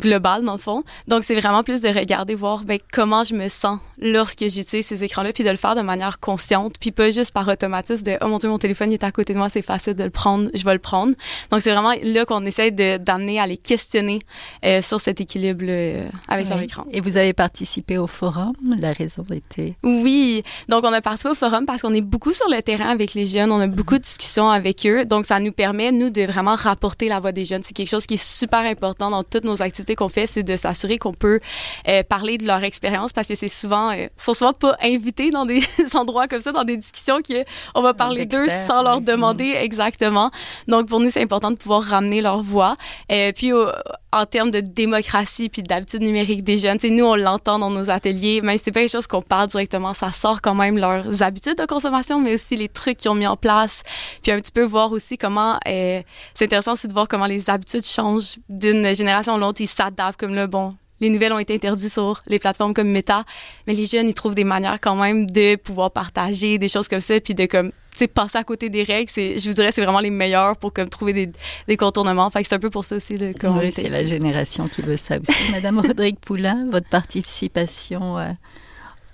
Globale 0.00 0.44
dans 0.44 0.52
le 0.52 0.58
fond. 0.58 0.82
Donc 1.08 1.24
c'est 1.24 1.34
vraiment 1.38 1.62
plus 1.62 1.80
de 1.80 1.88
regarder 1.88 2.34
voir 2.34 2.64
ben, 2.64 2.78
comment 2.92 3.24
je 3.24 3.34
me 3.34 3.48
sens 3.48 3.78
lorsque 3.98 4.40
j'utilise 4.40 4.86
ces 4.86 5.04
écrans-là 5.04 5.32
puis 5.32 5.44
de 5.44 5.50
le 5.50 5.56
faire 5.56 5.74
de 5.76 5.82
manière 5.82 6.18
consciente 6.20 6.74
puis 6.80 6.90
pas 6.90 7.10
juste 7.10 7.32
par 7.32 7.46
automatisme 7.48 8.02
de 8.02 8.16
oh 8.22 8.26
mon 8.28 8.38
dieu 8.38 8.48
mon 8.48 8.58
téléphone 8.58 8.90
il 8.90 8.94
est 8.94 9.04
à 9.04 9.10
côté 9.10 9.34
de 9.34 9.38
moi 9.38 9.48
c'est 9.50 9.62
facile 9.62 9.94
de 9.94 10.04
le 10.04 10.10
prendre 10.10 10.48
je 10.54 10.64
vais 10.64 10.72
le 10.72 10.78
prendre. 10.78 11.14
Donc 11.50 11.60
c'est 11.60 11.70
vraiment 11.70 11.94
là 12.02 12.24
qu'on 12.24 12.44
essaie 12.46 12.70
de 12.70 12.96
d'amener 12.96 13.38
à 13.40 13.46
les 13.46 13.56
questionner 13.56 14.18
euh, 14.64 14.80
sur 14.82 15.00
cet 15.00 15.20
équilibre 15.20 15.64
euh, 15.68 16.08
avec 16.28 16.48
leur 16.48 16.58
Oui. 16.58 16.64
écran. 16.64 16.84
Et 16.92 17.00
vous 17.00 17.16
avez 17.16 17.32
participé 17.32 17.98
au 17.98 18.06
forum? 18.06 18.54
La 18.78 18.92
raison 18.92 19.24
était? 19.30 19.74
Oui, 19.82 20.42
donc 20.68 20.84
on 20.84 20.92
a 20.92 21.00
participé 21.00 21.30
au 21.30 21.34
forum 21.34 21.66
parce 21.66 21.82
qu'on 21.82 21.94
est 21.94 22.00
beaucoup 22.00 22.32
sur 22.32 22.48
le 22.48 22.60
terrain 22.62 22.88
avec 22.88 23.14
les 23.14 23.26
jeunes, 23.26 23.52
on 23.52 23.60
a 23.60 23.66
beaucoup 23.66 23.96
de 23.98 24.02
discussions 24.02 24.50
avec 24.50 24.86
eux, 24.86 25.04
donc 25.04 25.26
ça 25.26 25.38
nous 25.40 25.52
permet 25.52 25.92
nous 25.92 26.10
de 26.10 26.22
vraiment 26.22 26.54
rapporter 26.56 27.08
la 27.08 27.20
voix 27.20 27.32
des 27.32 27.44
jeunes. 27.44 27.62
C'est 27.62 27.74
quelque 27.74 27.88
chose 27.88 28.06
qui 28.06 28.14
est 28.14 28.24
super 28.24 28.60
important 28.60 29.10
dans 29.10 29.22
toutes 29.22 29.44
nos 29.44 29.60
activités 29.62 29.89
qu'on 29.96 30.08
fait, 30.08 30.26
c'est 30.26 30.42
de 30.42 30.56
s'assurer 30.56 30.98
qu'on 30.98 31.12
peut 31.14 31.40
euh, 31.88 32.02
parler 32.02 32.38
de 32.38 32.46
leur 32.46 32.62
expérience 32.64 33.12
parce 33.12 33.28
que 33.28 33.34
c'est 33.34 33.48
souvent, 33.48 33.92
euh, 33.92 34.06
sont 34.16 34.34
souvent 34.34 34.52
pas 34.52 34.76
invités 34.82 35.30
dans 35.30 35.46
des 35.46 35.60
endroits 35.94 36.28
comme 36.28 36.40
ça, 36.40 36.52
dans 36.52 36.64
des 36.64 36.76
discussions 36.76 37.20
que 37.22 37.42
on 37.74 37.82
va 37.82 37.94
parler 37.94 38.26
d'eux 38.26 38.46
sans 38.66 38.82
leur 38.82 39.00
demander 39.00 39.52
exactement. 39.56 40.30
Donc 40.68 40.88
pour 40.88 41.00
nous 41.00 41.10
c'est 41.10 41.22
important 41.22 41.50
de 41.50 41.56
pouvoir 41.56 41.82
ramener 41.82 42.20
leur 42.22 42.42
voix. 42.42 42.76
Euh, 43.12 43.32
puis 43.34 43.52
au- 43.52 43.68
en 44.12 44.26
termes 44.26 44.50
de 44.50 44.60
démocratie 44.60 45.48
puis 45.48 45.62
d'habitude 45.62 46.02
numérique 46.02 46.42
des 46.42 46.58
jeunes, 46.58 46.78
tu 46.78 46.88
sais, 46.88 46.94
nous 46.94 47.04
on 47.04 47.14
l'entend 47.14 47.58
dans 47.58 47.70
nos 47.70 47.90
ateliers, 47.90 48.42
si 48.42 48.58
c'est 48.58 48.72
pas 48.72 48.80
quelque 48.80 48.90
chose 48.90 49.06
qu'on 49.06 49.22
parle 49.22 49.48
directement, 49.48 49.94
ça 49.94 50.10
sort 50.12 50.40
quand 50.42 50.54
même 50.54 50.78
leurs 50.78 51.22
habitudes 51.22 51.56
de 51.56 51.66
consommation, 51.66 52.20
mais 52.20 52.34
aussi 52.34 52.56
les 52.56 52.68
trucs 52.68 52.98
qu'ils 52.98 53.10
ont 53.10 53.14
mis 53.14 53.26
en 53.26 53.36
place, 53.36 53.82
puis 54.22 54.32
un 54.32 54.40
petit 54.40 54.52
peu 54.52 54.64
voir 54.64 54.92
aussi 54.92 55.16
comment 55.16 55.58
euh, 55.68 56.02
c'est 56.34 56.46
intéressant 56.46 56.72
aussi 56.72 56.88
de 56.88 56.92
voir 56.92 57.08
comment 57.08 57.26
les 57.26 57.50
habitudes 57.50 57.84
changent 57.84 58.36
d'une 58.48 58.94
génération 58.94 59.34
à 59.34 59.38
l'autre, 59.38 59.60
ils 59.60 59.68
s'adaptent 59.68 60.18
comme 60.18 60.34
le 60.34 60.46
bon. 60.46 60.74
Les 61.00 61.08
nouvelles 61.08 61.32
ont 61.32 61.38
été 61.38 61.54
interdites 61.54 61.92
sur 61.92 62.20
les 62.26 62.38
plateformes 62.38 62.74
comme 62.74 62.88
Meta, 62.88 63.24
mais 63.66 63.72
les 63.72 63.86
jeunes, 63.86 64.08
ils 64.08 64.14
trouvent 64.14 64.34
des 64.34 64.44
manières 64.44 64.78
quand 64.80 64.96
même 64.96 65.24
de 65.24 65.56
pouvoir 65.56 65.90
partager 65.90 66.58
des 66.58 66.68
choses 66.68 66.88
comme 66.88 67.00
ça, 67.00 67.18
puis 67.20 67.34
de 67.34 67.46
comme, 67.46 67.72
sais, 68.00 68.08
passer 68.08 68.38
à 68.38 68.44
côté 68.44 68.68
des 68.68 68.82
règles. 68.82 69.10
C'est, 69.10 69.38
je 69.38 69.48
vous 69.48 69.54
dirais, 69.54 69.72
c'est 69.72 69.82
vraiment 69.82 70.00
les 70.00 70.10
meilleurs 70.10 70.56
pour 70.56 70.72
comme 70.72 70.88
trouver 70.88 71.12
des, 71.12 71.30
des 71.68 71.76
contournements. 71.76 72.28
Fait 72.30 72.42
que 72.42 72.48
c'est 72.48 72.54
un 72.54 72.60
peu 72.60 72.70
pour 72.70 72.84
ça 72.84 72.96
aussi 72.96 73.16
le 73.16 73.32
Oui, 73.44 73.72
c'est 73.72 73.88
la 73.88 74.04
génération 74.04 74.68
qui 74.68 74.82
veut 74.82 74.96
ça 74.96 75.18
aussi. 75.18 75.42
Madame 75.52 75.78
Rodrigue 75.78 76.18
Poulain, 76.18 76.66
votre 76.70 76.88
participation 76.88 78.18
euh, 78.18 78.32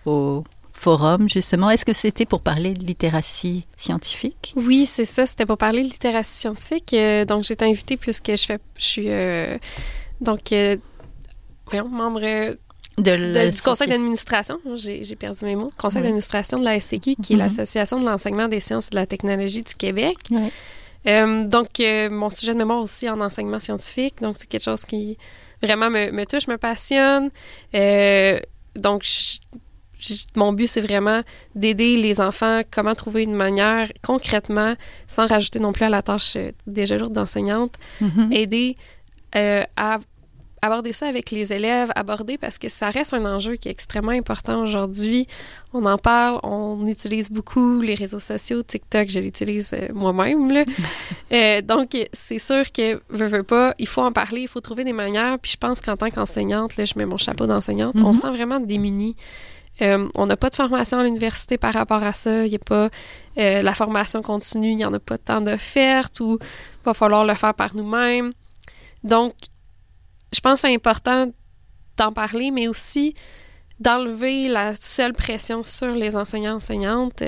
au 0.04 0.44
forum, 0.72 1.28
justement, 1.28 1.70
est-ce 1.70 1.84
que 1.84 1.94
c'était 1.94 2.26
pour 2.26 2.42
parler 2.42 2.74
de 2.74 2.84
littératie 2.84 3.64
scientifique? 3.76 4.52
Oui, 4.56 4.86
c'est 4.86 5.06
ça. 5.06 5.26
C'était 5.26 5.46
pour 5.46 5.58
parler 5.58 5.82
de 5.82 5.88
littératie 5.88 6.32
scientifique. 6.34 6.92
Euh, 6.92 7.24
donc, 7.24 7.44
j'ai 7.44 7.54
été 7.54 7.64
invitée 7.64 7.96
puisque 7.96 8.30
je 8.30 8.44
fais, 8.44 8.58
je 8.76 8.84
suis 8.84 9.06
euh, 9.08 9.58
donc 10.20 10.52
euh, 10.52 10.76
voyons, 11.66 11.88
membre 11.88 12.20
euh, 12.22 12.54
De 12.98 13.02
de- 13.16 13.16
la 13.34 13.50
du 13.50 13.60
conseil 13.60 13.88
d'administration. 13.88 14.58
J'ai 14.74 15.16
perdu 15.16 15.44
mes 15.44 15.54
mots. 15.56 15.72
Conseil 15.76 15.98
Oui. 16.00 16.04
d'administration 16.04 16.58
de 16.58 16.64
la 16.64 16.78
STQ, 16.80 17.16
qui 17.22 17.32
est 17.34 17.36
Mhm. 17.36 17.42
l'association 17.42 18.00
de 18.00 18.06
l'enseignement 18.06 18.48
des 18.48 18.60
sciences 18.60 18.86
et 18.86 18.90
de 18.90 18.94
la 18.96 19.06
technologie 19.06 19.62
du 19.62 19.74
Québec. 19.74 20.16
Oui. 20.30 20.50
Euh, 21.06 21.44
donc, 21.46 21.78
euh, 21.80 22.08
mon 22.10 22.30
sujet 22.30 22.52
de 22.54 22.58
mémoire 22.58 22.80
aussi 22.82 23.08
en 23.08 23.20
enseignement 23.20 23.60
scientifique. 23.60 24.16
Donc, 24.22 24.36
c'est 24.38 24.48
quelque 24.48 24.64
chose 24.64 24.84
qui 24.84 25.18
vraiment 25.62 25.88
me, 25.90 26.10
me 26.10 26.24
touche, 26.26 26.48
me 26.48 26.56
passionne. 26.56 27.30
Euh, 27.74 28.40
donc, 28.74 29.04
je- 29.04 29.38
je- 29.98 30.14
mon 30.34 30.52
but, 30.52 30.66
c'est 30.66 30.80
vraiment 30.80 31.20
d'aider 31.54 31.96
les 31.96 32.20
enfants 32.20 32.62
comment 32.70 32.94
trouver 32.94 33.22
une 33.22 33.34
manière 33.34 33.92
concrètement, 34.02 34.74
sans 35.06 35.26
rajouter 35.26 35.58
non 35.60 35.72
plus 35.72 35.84
à 35.84 35.90
la 35.90 36.02
tâche 36.02 36.36
déjà 36.66 36.96
lourde 36.98 37.12
d'enseignante, 37.12 37.74
Mhm. 38.00 38.32
aider 38.32 38.76
à 39.32 39.98
aborder 40.66 40.92
ça 40.92 41.06
avec 41.06 41.30
les 41.30 41.52
élèves, 41.52 41.90
aborder 41.96 42.38
parce 42.38 42.58
que 42.58 42.68
ça 42.68 42.90
reste 42.90 43.14
un 43.14 43.24
enjeu 43.24 43.56
qui 43.56 43.68
est 43.68 43.70
extrêmement 43.70 44.12
important 44.12 44.62
aujourd'hui. 44.62 45.26
On 45.72 45.84
en 45.84 45.98
parle, 45.98 46.38
on 46.42 46.84
utilise 46.86 47.30
beaucoup 47.30 47.80
les 47.80 47.94
réseaux 47.94 48.18
sociaux, 48.18 48.62
TikTok, 48.62 49.08
je 49.08 49.18
l'utilise 49.18 49.72
euh, 49.74 49.88
moi-même. 49.94 50.64
Euh, 51.32 51.60
donc, 51.60 51.96
c'est 52.12 52.38
sûr 52.38 52.70
que, 52.72 53.00
veux, 53.08 53.26
veux 53.26 53.42
pas, 53.42 53.74
il 53.78 53.88
faut 53.88 54.02
en 54.02 54.12
parler, 54.12 54.42
il 54.42 54.48
faut 54.48 54.60
trouver 54.60 54.84
des 54.84 54.92
manières. 54.92 55.38
Puis 55.40 55.52
je 55.52 55.56
pense 55.56 55.80
qu'en 55.80 55.96
tant 55.96 56.08
qu'enseignante, 56.10 56.76
là, 56.76 56.84
je 56.84 56.94
mets 56.96 57.04
mon 57.04 57.16
chapeau 57.18 57.46
d'enseignante, 57.46 57.96
on 57.98 58.08
Mhm. 58.08 58.14
se 58.14 58.20
sent 58.20 58.30
vraiment 58.30 58.60
démunis. 58.60 59.16
Euh, 59.82 60.08
on 60.14 60.26
n'a 60.26 60.36
pas 60.36 60.48
de 60.50 60.54
formation 60.54 60.98
à 61.00 61.04
l'université 61.04 61.58
par 61.58 61.74
rapport 61.74 62.02
à 62.02 62.12
ça. 62.12 62.46
Il 62.46 62.50
n'y 62.50 62.56
a 62.56 62.60
pas 62.60 62.88
euh, 63.38 63.62
la 63.62 63.74
formation 63.74 64.22
continue, 64.22 64.70
il 64.70 64.76
n'y 64.76 64.84
en 64.84 64.94
a 64.94 64.98
pas 65.00 65.18
tant 65.18 65.40
d'offertes 65.40 66.20
ou 66.20 66.38
va 66.84 66.94
falloir 66.94 67.24
le 67.24 67.34
faire 67.34 67.54
par 67.54 67.74
nous-mêmes. 67.74 68.32
Donc, 69.04 69.34
je 70.36 70.40
pense 70.40 70.60
que 70.62 70.68
c'est 70.68 70.74
important 70.74 71.26
d'en 71.96 72.12
parler, 72.12 72.50
mais 72.50 72.68
aussi 72.68 73.14
d'enlever 73.80 74.48
la 74.48 74.74
seule 74.74 75.14
pression 75.14 75.62
sur 75.62 75.94
les 75.94 76.16
enseignants-enseignantes, 76.16 77.22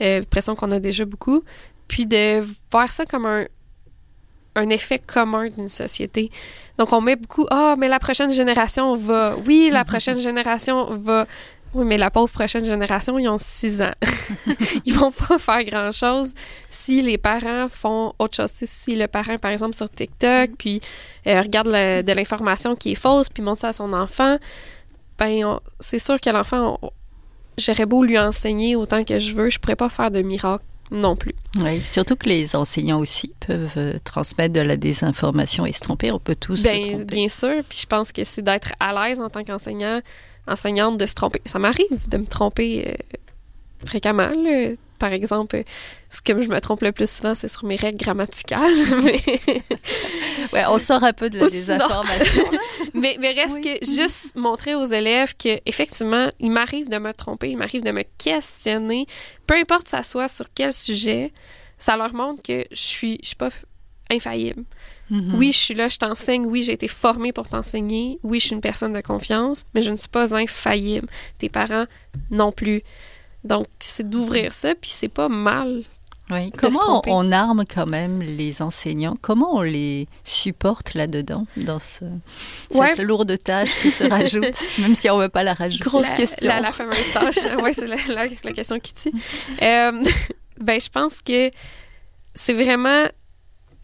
euh, 0.00 0.22
pression 0.28 0.54
qu'on 0.54 0.70
a 0.70 0.78
déjà 0.78 1.04
beaucoup, 1.04 1.42
puis 1.88 2.06
de 2.06 2.44
voir 2.70 2.92
ça 2.92 3.06
comme 3.06 3.26
un, 3.26 3.46
un 4.54 4.68
effet 4.68 4.98
commun 4.98 5.48
d'une 5.48 5.68
société. 5.68 6.30
Donc, 6.76 6.92
on 6.92 7.00
met 7.00 7.16
beaucoup, 7.16 7.46
ah, 7.50 7.74
mais 7.78 7.88
la 7.88 7.98
prochaine 7.98 8.32
génération 8.32 8.96
va, 8.96 9.34
oui, 9.46 9.70
la 9.72 9.84
prochaine 9.92 10.20
génération 10.20 10.96
va, 10.96 11.26
oui, 11.74 11.84
mais 11.86 11.96
la 11.96 12.10
pauvre 12.10 12.30
prochaine 12.32 12.64
génération, 12.64 13.18
ils 13.18 13.28
ont 13.28 13.38
six 13.38 13.80
ans. 13.82 13.92
ils 14.84 14.94
vont 14.94 15.10
pas 15.12 15.38
faire 15.38 15.64
grand-chose 15.64 16.32
si 16.70 17.02
les 17.02 17.18
parents 17.18 17.68
font 17.70 18.12
autre 18.18 18.36
chose. 18.36 18.50
Si 18.52 18.94
le 18.96 19.06
parent, 19.08 19.38
par 19.38 19.50
exemple, 19.50 19.74
sur 19.74 19.88
TikTok, 19.88 20.50
puis 20.58 20.80
euh, 21.26 21.40
regarde 21.40 21.68
le- 21.70 22.02
de 22.02 22.12
l'information 22.12 22.76
qui 22.76 22.92
est 22.92 22.96
fausse, 22.96 23.28
puis 23.28 23.42
montre 23.42 23.62
ça 23.62 23.68
à 23.68 23.72
son 23.72 23.92
enfant, 23.92 24.36
ben, 25.18 25.58
c'est 25.80 25.98
sûr 25.98 26.20
que 26.20 26.30
l'enfant, 26.30 26.78
j'aurais 27.58 27.86
beau 27.86 28.04
lui 28.04 28.18
enseigner 28.18 28.76
autant 28.76 29.04
que 29.04 29.18
je 29.20 29.34
veux, 29.34 29.50
je 29.50 29.58
pourrais 29.58 29.76
pas 29.76 29.88
faire 29.88 30.10
de 30.10 30.20
miracle 30.22 30.64
non 30.92 31.16
plus. 31.16 31.34
Oui, 31.58 31.80
surtout 31.82 32.16
que 32.16 32.28
les 32.28 32.54
enseignants 32.54 33.00
aussi 33.00 33.32
peuvent 33.46 33.72
euh, 33.76 33.98
transmettre 34.04 34.52
de 34.52 34.60
la 34.60 34.76
désinformation 34.76 35.66
et 35.66 35.72
se 35.72 35.80
tromper. 35.80 36.12
On 36.12 36.18
peut 36.18 36.36
tous 36.36 36.56
se 36.58 36.62
Ben, 36.64 36.82
tromper. 36.82 37.04
bien 37.04 37.28
sûr, 37.28 37.62
puis 37.68 37.78
je 37.82 37.86
pense 37.86 38.12
que 38.12 38.22
c'est 38.24 38.42
d'être 38.42 38.72
à 38.78 38.92
l'aise 39.08 39.20
en 39.20 39.28
tant 39.30 39.42
qu'enseignant, 39.42 40.00
enseignante 40.46 40.98
de 40.98 41.06
se 41.06 41.14
tromper. 41.14 41.40
Ça 41.46 41.58
m'arrive 41.58 42.08
de 42.08 42.16
me 42.18 42.26
tromper 42.26 42.84
euh, 42.88 43.16
fréquemment, 43.84 44.28
là. 44.28 44.70
Par 45.02 45.12
exemple, 45.12 45.64
ce 46.10 46.20
que 46.20 46.40
je 46.40 46.48
me 46.48 46.60
trompe 46.60 46.82
le 46.82 46.92
plus 46.92 47.10
souvent, 47.10 47.34
c'est 47.34 47.48
sur 47.48 47.64
mes 47.64 47.74
règles 47.74 47.98
grammaticales. 47.98 48.72
mais... 49.02 49.20
ouais, 50.52 50.64
on 50.68 50.78
sort 50.78 51.02
un 51.02 51.12
peu 51.12 51.28
de 51.28 51.40
la 51.40 51.48
désinformation. 51.48 52.44
mais, 52.94 53.16
mais 53.18 53.32
reste 53.32 53.60
que 53.64 53.84
juste 53.84 54.36
montrer 54.36 54.76
aux 54.76 54.84
élèves 54.84 55.34
que 55.36 55.58
effectivement, 55.66 56.30
il 56.38 56.52
m'arrive 56.52 56.88
de 56.88 56.98
me 56.98 57.12
tromper, 57.12 57.50
il 57.50 57.56
m'arrive 57.56 57.82
de 57.82 57.90
me 57.90 58.04
questionner, 58.16 59.06
peu 59.48 59.54
importe 59.54 59.88
ça 59.88 60.04
soit 60.04 60.28
sur 60.28 60.46
quel 60.54 60.72
sujet, 60.72 61.32
ça 61.78 61.96
leur 61.96 62.14
montre 62.14 62.40
que 62.40 62.64
je 62.70 62.80
suis, 62.80 63.18
je 63.22 63.26
suis 63.26 63.36
pas 63.36 63.50
infaillible. 64.08 64.62
Mm-hmm. 65.10 65.34
Oui, 65.34 65.52
je 65.52 65.58
suis 65.58 65.74
là, 65.74 65.88
je 65.88 65.98
t'enseigne. 65.98 66.46
Oui, 66.46 66.62
j'ai 66.62 66.74
été 66.74 66.86
formée 66.86 67.32
pour 67.32 67.48
t'enseigner. 67.48 68.20
Oui, 68.22 68.38
je 68.38 68.46
suis 68.46 68.54
une 68.54 68.60
personne 68.60 68.92
de 68.92 69.00
confiance, 69.00 69.64
mais 69.74 69.82
je 69.82 69.90
ne 69.90 69.96
suis 69.96 70.08
pas 70.08 70.36
infaillible. 70.36 71.08
Tes 71.38 71.48
parents 71.48 71.86
non 72.30 72.52
plus. 72.52 72.82
Donc, 73.44 73.66
c'est 73.80 74.08
d'ouvrir 74.08 74.52
ça, 74.52 74.74
puis 74.74 74.90
c'est 74.90 75.08
pas 75.08 75.28
mal. 75.28 75.82
Oui. 76.30 76.50
Comment 76.52 77.02
on, 77.06 77.32
arme 77.32 77.64
quand 77.66 77.86
même 77.86 78.22
les 78.22 78.62
enseignants? 78.62 79.14
Comment 79.20 79.56
on 79.56 79.62
les 79.62 80.06
supporte 80.24 80.94
là-dedans, 80.94 81.46
dans 81.56 81.78
ce, 81.78 82.04
cette 82.70 83.00
lourde 83.00 83.36
tâche 83.42 83.80
qui 83.80 83.90
se 83.90 84.04
rajoute, 84.04 84.56
même 84.78 84.94
si 84.94 85.10
on 85.10 85.18
ne 85.18 85.24
veut 85.24 85.28
pas 85.28 85.42
la 85.42 85.52
rajouter? 85.52 85.84
Grosse 85.84 86.08
question. 86.10 86.48
La, 86.48 86.60
la 86.60 86.72
fameuse 86.72 87.12
tâche. 87.12 87.38
oui, 87.62 87.74
c'est 87.74 87.86
la, 87.86 87.96
la, 88.08 88.52
question 88.52 88.78
qui 88.78 88.94
tue. 88.94 89.12
Euh, 89.62 90.04
ben, 90.60 90.80
je 90.80 90.88
pense 90.88 91.20
que 91.20 91.50
c'est 92.34 92.54
vraiment 92.54 93.08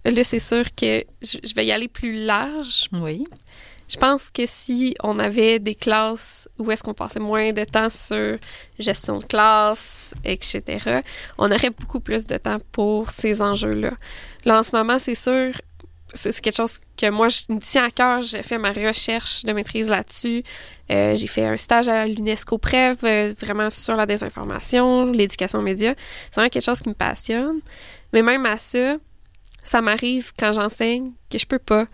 Là, 0.05 0.25
c'est 0.25 0.39
sûr 0.39 0.65
que 0.75 1.05
je 1.23 1.55
vais 1.55 1.67
y 1.67 1.73
aller 1.73 1.89
plus 1.89 2.25
large. 2.25 2.89
Oui. 2.93 3.27
Je 3.89 3.97
pense 3.97 4.31
que 4.31 4.45
si 4.47 4.95
on 5.03 5.19
avait 5.19 5.59
des 5.59 5.75
classes 5.75 6.49
où 6.59 6.71
est-ce 6.71 6.83
qu'on 6.83 6.95
passait 6.95 7.21
moins 7.21 7.53
de 7.53 7.65
temps 7.65 7.91
sur 7.91 8.39
gestion 8.79 9.19
de 9.19 9.25
classe, 9.25 10.15
etc., 10.25 11.01
on 11.39 11.51
aurait 11.51 11.71
beaucoup 11.71 12.01
plus 12.01 12.27
de 12.27 12.37
temps 12.37 12.59
pour 12.73 13.11
ces 13.11 13.41
enjeux-là. 13.41 13.93
Là, 14.45 14.61
en 14.61 14.63
ce 14.63 14.77
moment, 14.77 14.99
c'est 14.99 15.15
sûr, 15.15 15.53
c'est 16.15 16.39
quelque 16.41 16.57
chose 16.57 16.79
que 16.97 17.11
moi, 17.11 17.29
je 17.29 17.41
me 17.49 17.61
tiens 17.61 17.85
à 17.85 17.91
cœur. 17.91 18.23
J'ai 18.23 18.43
fait 18.43 18.59
ma 18.59 18.73
recherche 18.73 19.45
de 19.45 19.53
maîtrise 19.53 19.89
là-dessus. 19.91 20.43
Euh, 20.91 21.17
j'ai 21.17 21.27
fait 21.27 21.45
un 21.45 21.57
stage 21.57 21.89
à 21.89 22.07
l'UNESCO 22.07 22.59
Prève, 22.59 22.99
euh, 23.05 23.35
vraiment 23.41 23.71
sur 23.71 23.97
la 23.97 24.07
désinformation, 24.07 25.05
l'éducation 25.05 25.63
média. 25.63 25.95
C'est 26.27 26.35
vraiment 26.35 26.49
quelque 26.49 26.65
chose 26.65 26.81
qui 26.81 26.89
me 26.89 26.95
passionne. 26.95 27.61
Mais 28.13 28.23
même 28.23 28.47
à 28.47 28.59
ça, 28.59 28.97
ça 29.63 29.81
m'arrive 29.81 30.33
quand 30.39 30.53
j'enseigne 30.53 31.13
que 31.31 31.39
je 31.39 31.47
peux 31.47 31.59
pas. 31.59 31.87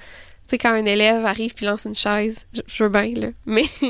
Tu 0.47 0.51
sais, 0.51 0.59
quand 0.59 0.73
un 0.73 0.85
élève 0.85 1.25
arrive 1.25 1.55
puis 1.55 1.65
lance 1.65 1.87
une 1.87 1.95
chaise, 1.95 2.47
je, 2.67 2.85
veux 2.85 2.91
bien, 2.91 3.13
là. 3.15 3.29
Mais 3.47 3.65
je, 3.83 3.87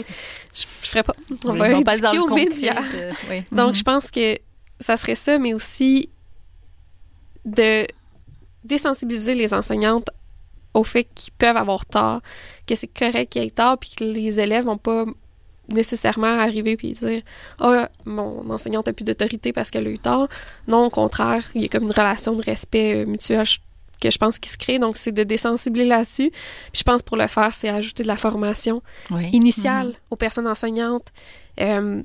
je 0.54 0.66
ferais 0.88 1.02
pas. 1.02 1.14
On 1.44 1.54
va 1.54 1.70
éduquer 1.70 2.18
aux 2.18 2.32
médias. 2.32 2.80
Donc, 3.52 3.70
mhm. 3.70 3.74
je 3.74 3.82
pense 3.82 4.10
que 4.10 4.38
ça 4.78 4.96
serait 4.96 5.16
ça, 5.16 5.38
mais 5.38 5.54
aussi 5.54 6.10
de 7.44 7.86
désensibiliser 8.62 9.34
les 9.34 9.52
enseignantes 9.52 10.10
au 10.74 10.84
fait 10.84 11.04
qu'ils 11.14 11.32
peuvent 11.34 11.56
avoir 11.56 11.86
tort, 11.86 12.20
que 12.66 12.74
c'est 12.74 12.88
correct 12.88 13.32
qu'ils 13.32 13.44
aient 13.44 13.50
tort, 13.50 13.78
puis 13.78 13.90
que 13.96 14.04
les 14.04 14.40
élèves 14.40 14.64
vont 14.64 14.78
pas 14.78 15.04
nécessairement 15.68 16.38
arriver 16.38 16.76
puis 16.76 16.92
dire 16.92 17.22
ah 17.58 17.88
mon 18.04 18.50
enseignante 18.50 18.86
a 18.88 18.92
plus 18.92 19.04
d'autorité 19.04 19.52
parce 19.52 19.70
qu'elle 19.70 19.86
a 19.86 19.90
eu 19.90 19.98
tort 19.98 20.28
non 20.68 20.84
au 20.84 20.90
contraire 20.90 21.42
il 21.54 21.62
y 21.62 21.64
a 21.64 21.68
comme 21.68 21.84
une 21.84 21.92
relation 21.92 22.34
de 22.34 22.42
respect 22.42 22.96
euh, 22.96 23.06
mutuel 23.06 23.46
que 24.00 24.10
je 24.10 24.18
pense 24.18 24.38
qui 24.38 24.48
se 24.48 24.56
crée. 24.56 24.78
Donc, 24.78 24.96
c'est 24.96 25.12
de 25.12 25.22
désensibiliser 25.22 25.88
là-dessus. 25.88 26.30
Puis 26.30 26.80
je 26.80 26.82
pense 26.82 27.02
pour 27.02 27.16
le 27.16 27.26
faire, 27.26 27.54
c'est 27.54 27.68
ajouter 27.68 28.02
de 28.02 28.08
la 28.08 28.16
formation 28.16 28.82
initiale 29.32 29.88
mm-hmm. 29.88 30.12
aux 30.12 30.16
personnes 30.16 30.48
enseignantes. 30.48 31.08
Euh, 31.60 32.02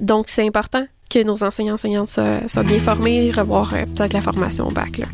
donc, 0.00 0.28
c'est 0.28 0.46
important 0.46 0.86
que 1.10 1.22
nos 1.22 1.44
enseignants 1.44 1.74
enseignantes 1.74 2.08
soient, 2.08 2.62
bien 2.62 2.78
formés, 2.78 3.30
revoir 3.30 3.74
euh, 3.74 3.84
peut-être 3.84 4.14
la 4.14 4.20
formation 4.20 4.66
au 4.66 4.70
bac. 4.70 4.98
Là. 4.98 5.06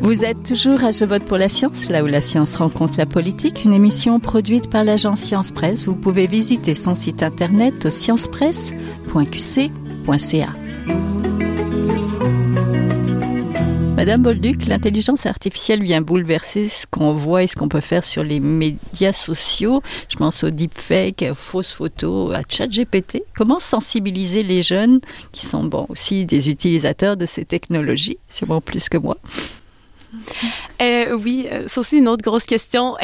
Vous 0.00 0.24
êtes 0.24 0.42
toujours 0.42 0.84
à 0.84 0.90
Je 0.90 1.04
vote 1.04 1.24
pour 1.24 1.38
la 1.38 1.48
science, 1.48 1.88
là 1.88 2.04
où 2.04 2.06
la 2.06 2.20
science 2.20 2.56
rencontre 2.56 2.98
la 2.98 3.06
politique, 3.06 3.64
une 3.64 3.72
émission 3.72 4.20
produite 4.20 4.68
par 4.68 4.84
l'agence 4.84 5.20
Science 5.20 5.52
Presse. 5.52 5.86
Vous 5.86 5.94
pouvez 5.94 6.26
visiter 6.26 6.74
son 6.74 6.94
site 6.94 7.22
internet 7.22 7.86
au 7.86 7.90
Madame 13.96 14.22
Bolduc, 14.22 14.66
l'intelligence 14.66 15.26
artificielle 15.26 15.82
vient 15.84 16.00
bouleverser 16.00 16.66
ce 16.66 16.86
qu'on 16.90 17.12
voit 17.12 17.44
et 17.44 17.46
ce 17.46 17.54
qu'on 17.54 17.68
peut 17.68 17.80
faire 17.80 18.02
sur 18.02 18.24
les 18.24 18.40
médias 18.40 19.12
sociaux. 19.12 19.80
Je 20.08 20.16
pense 20.16 20.42
aux 20.42 20.50
deepfakes, 20.50 21.24
aux 21.30 21.36
fausses 21.36 21.72
photos, 21.72 22.34
à 22.34 22.42
ChatGPT. 22.48 23.22
Comment 23.36 23.60
sensibiliser 23.60 24.42
les 24.42 24.64
jeunes 24.64 25.00
qui 25.30 25.46
sont 25.46 25.70
aussi 25.88 26.26
des 26.26 26.50
utilisateurs 26.50 27.16
de 27.16 27.26
ces 27.26 27.44
technologies, 27.44 28.18
sûrement 28.28 28.60
plus 28.60 28.88
que 28.88 28.98
moi 28.98 29.16
euh, 30.80 31.16
oui, 31.16 31.46
euh, 31.50 31.64
c'est 31.66 31.80
aussi 31.80 31.98
une 31.98 32.08
autre 32.08 32.22
grosse 32.22 32.44
question. 32.44 32.96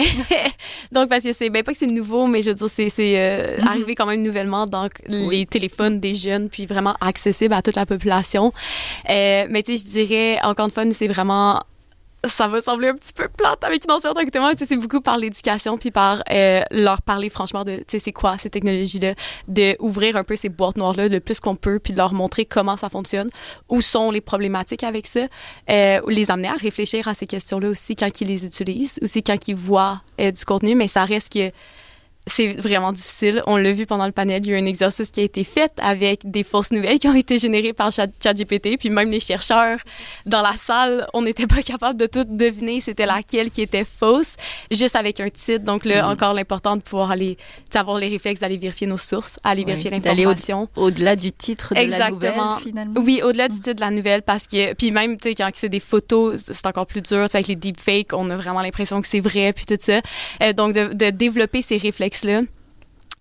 donc, 0.93 1.09
parce 1.09 1.25
que 1.25 1.33
c'est, 1.33 1.51
ben 1.51 1.63
pas 1.63 1.73
que 1.73 1.79
c'est 1.79 1.87
nouveau, 1.87 2.27
mais 2.27 2.43
je 2.43 2.51
veux 2.51 2.55
dire, 2.55 2.69
c'est, 2.69 2.91
c'est 2.91 3.19
euh, 3.19 3.57
mm-hmm. 3.59 3.69
arrivé 3.69 3.95
quand 3.95 4.07
même 4.07 4.23
nouvellement 4.23 4.67
dans 4.67 4.89
les 5.07 5.47
téléphones 5.47 5.99
des 5.99 6.15
jeunes, 6.15 6.49
puis 6.49 6.67
vraiment 6.67 6.95
accessible 7.01 7.55
à 7.55 7.63
toute 7.63 7.77
la 7.77 7.87
population. 7.87 8.53
Euh, 9.09 9.47
mais 9.51 9.63
tu 9.63 9.77
sais, 9.77 9.85
je 9.85 9.91
dirais, 9.91 10.39
encore 10.43 10.67
une 10.67 10.73
fois, 10.73 10.85
c'est 10.93 11.09
vraiment 11.09 11.63
ça 12.25 12.49
va 12.49 12.61
sembler 12.61 12.89
un 12.89 12.95
petit 12.95 13.13
peu 13.13 13.29
plate 13.29 13.63
avec 13.63 13.85
une 13.85 13.95
exactement, 13.95 14.51
tu 14.51 14.59
sais, 14.59 14.67
c'est 14.67 14.77
beaucoup 14.77 15.01
par 15.01 15.19
l'éducation 15.19 15.79
puis 15.79 15.91
par 15.91 16.23
euh, 16.31 16.63
leur 16.71 17.03
parler 17.03 17.31
franchement 17.31 17.65
de, 17.65 17.77
tu 17.77 17.85
sais, 17.89 17.99
c'est 17.99 18.13
quoi 18.13 18.37
ces 18.39 18.51
technologies-là, 18.51 19.15
de 19.47 19.77
ouvrir 19.79 20.17
un 20.17 20.25
peu 20.25 20.35
ces 20.35 20.49
boîtes 20.49 20.77
noires-là 20.77 21.09
le 21.09 21.21
plus 21.21 21.39
qu'on 21.39 21.55
peut 21.55 21.79
puis 21.79 21.93
de 21.93 21.99
leur 21.99 22.15
montrer 22.15 22.45
comment 22.45 22.77
ça 22.77 22.89
fonctionne, 22.89 23.31
où 23.69 23.81
sont 23.81 24.11
les 24.11 24.21
problématiques 24.21 24.83
avec 24.83 25.07
ça, 25.07 25.27
euh, 25.71 26.01
les 26.09 26.31
amener 26.31 26.49
à 26.49 26.55
réfléchir 26.55 27.07
à 27.07 27.15
ces 27.15 27.27
questions-là 27.27 27.69
aussi 27.69 27.95
quand 27.95 28.21
ils 28.21 28.29
les 28.29 28.45
utilisent, 28.45 28.99
aussi 29.03 29.23
quand 29.23 29.47
ils 29.47 29.57
voient 29.57 30.01
euh, 30.21 30.33
du 30.33 30.45
contenu, 30.45 30.75
mais 30.75 30.89
ça 30.89 31.05
reste 31.05 31.33
que 31.33 31.53
c'est 32.29 32.55
vraiment 32.55 32.93
difficile. 32.93 33.43
On 33.47 33.57
l'a 33.57 33.73
vu 33.73 33.87
pendant 33.87 34.07
le 34.07 34.13
panel, 34.13 34.45
il 34.45 34.51
y 34.51 34.55
a 34.55 34.59
eu 34.59 34.63
un 34.63 34.67
exercice 34.67 35.11
qui 35.11 35.21
a 35.21 35.25
été 35.25 35.45
fait 35.45 35.73
avec 35.79 36.31
des 36.31 36.45
fausses 36.45 36.71
nouvelles 36.71 36.99
qui 36.99 37.09
ont 37.09 37.15
été 37.15 37.39
générées 37.39 37.73
par 37.73 37.91
ChatGPT, 37.93 38.79
puis 38.79 38.91
même 38.91 39.11
les 39.11 39.21
chercheurs 39.21 39.79
dans 40.27 40.43
la 40.43 40.57
salle, 40.57 41.07
on 41.15 41.23
n'était 41.23 41.47
pas 41.47 41.63
capable 41.63 41.99
de 41.99 42.07
tout 42.07 42.25
deviner 42.25 42.81
c'était 42.81 43.07
laquelle 43.07 43.51
qui 43.51 43.63
était 43.63 43.85
fausse, 43.85 44.37
juste 44.71 44.97
avec 44.97 45.21
un 45.21 45.31
titre. 45.31 45.65
Donc 45.65 45.85
là, 45.85 46.03
mm. 46.03 46.11
encore 46.11 46.35
l'important 46.35 46.77
de 46.77 46.83
pouvoir 46.83 47.11
aller, 47.11 47.37
avoir 47.75 47.99
les 47.99 48.09
réflexes 48.09 48.41
d'aller 48.41 48.59
vérifier 48.59 48.87
nos 48.87 48.97
sources, 48.97 49.39
aller 49.45 49.65
vérifier 49.65 49.91
l'information. 49.91 50.69
Au-delà 50.77 51.17
du 51.17 51.33
titre 51.33 51.75
de 51.75 51.81
Exactement. 51.81 52.21
la 52.21 52.45
nouvelle, 52.45 52.63
finalement. 52.63 53.01
Oui, 53.01 53.21
au-delà 53.23 53.49
du 53.49 53.57
titre 53.57 53.75
de 53.75 53.81
la 53.81 53.91
nouvelle, 53.91 54.23
parce 54.23 54.47
que, 54.47 54.75
puis 54.75 54.91
même, 54.91 55.17
tu 55.17 55.31
sais, 55.31 55.35
quand 55.35 55.51
c'est 55.55 55.69
des 55.69 55.81
photos, 55.81 56.41
c'est 56.51 56.67
encore 56.67 56.87
plus 56.87 57.03
dur. 57.03 57.27
Avec 57.33 57.47
les 57.47 57.57
deepfakes, 57.57 58.13
on 58.13 58.29
a 58.31 58.37
vraiment 58.37 58.61
l'impression 58.61 59.01
que 59.01 59.09
c'est 59.09 59.21
vrai, 59.21 59.53
puis 59.53 59.67
tout 59.67 59.79
ça. 59.81 60.01
Euh, 60.43 60.53
donc, 60.53 60.75
de, 60.75 60.93
de 60.93 61.11
développer 61.11 61.63
ces 61.63 61.77
réflexes 61.77 62.18
là 62.25 62.43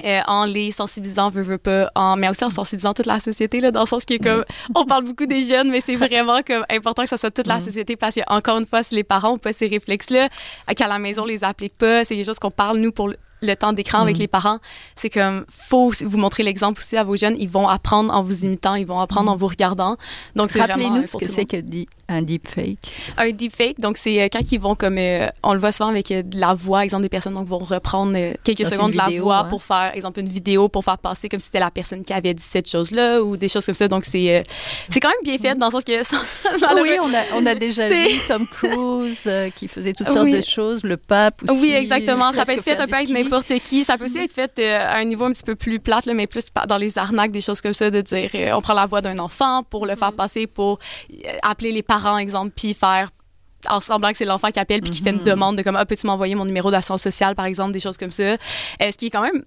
euh, 0.03 0.21
en 0.27 0.45
les 0.45 0.71
sensibilisant, 0.71 1.31
veut, 1.31 1.41
veut 1.41 1.57
pas, 1.57 1.89
en, 1.95 2.17
mais 2.17 2.29
aussi 2.29 2.43
en 2.43 2.51
sensibilisant 2.51 2.93
toute 2.93 3.07
la 3.07 3.19
société, 3.19 3.59
là, 3.59 3.71
dans 3.71 3.81
le 3.81 3.87
sens 3.87 4.05
qui 4.05 4.13
est 4.15 4.19
comme, 4.19 4.45
on 4.75 4.85
parle 4.85 5.05
beaucoup 5.05 5.25
des 5.25 5.41
jeunes, 5.41 5.71
mais 5.71 5.81
c'est 5.81 5.95
vraiment 6.07 6.41
comme 6.45 6.63
important 6.69 7.01
que 7.01 7.09
ça 7.09 7.17
soit 7.17 7.31
toute 7.31 7.47
la 7.47 7.57
mm. 7.57 7.61
société 7.61 7.95
parce 7.95 8.13
que, 8.13 8.21
encore 8.27 8.59
une 8.59 8.67
fois, 8.67 8.83
si 8.83 8.93
les 8.93 9.03
parents 9.03 9.31
ont 9.31 9.37
pas 9.39 9.53
ces 9.53 9.67
réflexes-là, 9.67 10.29
qu'à 10.75 10.87
la 10.87 10.99
maison, 10.99 11.23
on 11.23 11.25
les 11.25 11.43
applique 11.43 11.75
pas, 11.75 12.05
c'est 12.05 12.15
des 12.15 12.23
choses 12.23 12.37
qu'on 12.37 12.51
parle, 12.51 12.77
nous, 12.77 12.91
pour 12.91 13.11
le 13.41 13.55
temps 13.55 13.73
d'écran 13.73 14.01
avec 14.01 14.17
mm. 14.17 14.19
les 14.19 14.27
parents, 14.27 14.59
c'est 14.95 15.09
comme 15.09 15.45
faut 15.49 15.91
vous 16.01 16.17
montrer 16.17 16.43
l'exemple 16.43 16.79
aussi 16.79 16.95
à 16.95 17.03
vos 17.03 17.15
jeunes. 17.15 17.35
Ils 17.39 17.49
vont 17.49 17.67
apprendre 17.67 18.13
en 18.13 18.21
vous 18.21 18.45
imitant, 18.45 18.75
ils 18.75 18.85
vont 18.85 18.99
apprendre 18.99 19.31
mm. 19.31 19.33
en 19.33 19.35
vous 19.35 19.47
regardant. 19.47 19.97
Donc 20.35 20.51
c'est 20.51 20.59
vraiment 20.59 20.91
nous 20.91 21.07
ce 21.07 21.17
que 21.17 21.25
c'est 21.25 21.45
que 21.45 21.57
dit 21.57 21.87
un 22.09 22.21
deepfake? 22.21 22.77
Un 23.17 23.31
deepfake, 23.31 23.79
donc 23.79 23.97
c'est 23.97 24.21
euh, 24.21 24.27
quand 24.31 24.51
ils 24.51 24.59
vont 24.59 24.75
comme 24.75 24.97
euh, 24.97 25.27
on 25.43 25.53
le 25.53 25.59
voit 25.59 25.71
souvent 25.71 25.89
avec 25.89 26.09
euh, 26.11 26.23
de 26.23 26.39
la 26.39 26.53
voix, 26.53 26.85
exemple 26.85 27.03
des 27.03 27.09
personnes 27.09 27.33
donc 27.33 27.47
vont 27.47 27.57
reprendre 27.57 28.17
quelques 28.43 28.65
secondes 28.65 28.91
de 28.91 28.97
la 28.97 29.09
voix 29.19 29.43
pour 29.45 29.61
faire 29.61 29.91
exemple 29.93 30.21
une 30.21 30.29
vidéo 30.29 30.69
pour 30.69 30.85
faire 30.85 30.97
passer 30.97 31.27
comme 31.27 31.39
si 31.39 31.47
c'était 31.47 31.59
la 31.59 31.71
personne 31.71 32.03
qui 32.03 32.13
avait 32.13 32.33
dit 32.33 32.43
cette 32.43 32.69
chose 32.69 32.91
là 32.91 33.21
ou 33.21 33.35
des 33.35 33.49
choses 33.49 33.65
comme 33.65 33.75
ça. 33.75 33.87
Donc 33.87 34.05
c'est 34.05 34.43
c'est 34.89 34.99
quand 34.99 35.09
même 35.09 35.17
bien 35.23 35.37
fait 35.37 35.57
dans 35.57 35.67
le 35.67 35.71
sens 35.71 35.83
que 35.83 35.91
oui 36.81 36.97
on 37.01 37.13
a 37.13 37.21
on 37.35 37.45
a 37.45 37.55
déjà 37.55 37.89
vu 37.89 38.07
Tom 38.27 38.47
Cruise 38.47 39.29
qui 39.55 39.67
faisait 39.67 39.93
toutes 39.93 40.07
sortes 40.07 40.29
de 40.29 40.41
choses, 40.41 40.83
le 40.83 40.97
pape 40.97 41.43
aussi. 41.43 41.59
Oui 41.59 41.71
exactement, 41.71 42.31
ça 42.31 42.45
peut 42.45 42.53
être 42.53 42.63
fait 42.63 42.77
un 42.77 42.87
peu 42.87 42.95
avec 42.95 43.09
n'importe 43.09 43.53
qui. 43.63 43.83
Ça 43.83 43.97
peut 43.97 44.05
aussi 44.05 44.19
être 44.19 44.33
fait 44.33 44.65
à 44.65 44.95
un 44.95 45.03
niveau 45.03 45.25
un 45.25 45.33
petit 45.33 45.43
peu 45.43 45.55
plus 45.55 45.79
plate 45.79 46.05
là, 46.05 46.13
mais 46.13 46.27
plus 46.27 46.45
dans 46.67 46.77
les 46.77 46.97
arnaques 46.97 47.31
des 47.31 47.41
choses 47.41 47.59
comme 47.59 47.73
ça 47.73 47.91
de 47.91 47.99
dire 47.99 48.29
on 48.55 48.61
prend 48.61 48.73
la 48.73 48.85
voix 48.85 49.01
d'un 49.01 49.19
enfant 49.19 49.63
pour 49.63 49.85
le 49.85 49.95
faire 49.95 50.13
mm. 50.13 50.15
passer 50.15 50.47
pour 50.47 50.79
appeler 51.43 51.71
les 51.71 51.83
parents 51.83 51.96
parents, 51.97 52.17
exemple, 52.17 52.51
puis 52.55 52.73
faire 52.73 53.09
en 53.67 53.79
semblant 53.79 54.11
que 54.11 54.17
c'est 54.17 54.25
l'enfant 54.25 54.51
qui 54.51 54.59
appelle 54.59 54.81
puis 54.81 54.91
qui 54.91 55.01
fait 55.01 55.09
une 55.09 55.17
mhm. 55.17 55.23
demande 55.23 55.57
de 55.57 55.63
comme 55.63 55.75
ah, 55.75 55.85
peux-tu 55.85 56.05
m'envoyer 56.05 56.35
mon 56.35 56.45
numéro 56.45 56.69
d'assurance 56.69 57.01
sociale 57.01 57.33
par 57.33 57.45
exemple 57.45 57.71
des 57.71 57.79
choses 57.79 57.97
comme 57.97 58.11
ça 58.11 58.23
euh, 58.23 58.37
ce 58.79 58.97
qui 58.97 59.07
est 59.07 59.09
quand 59.09 59.23
même 59.23 59.43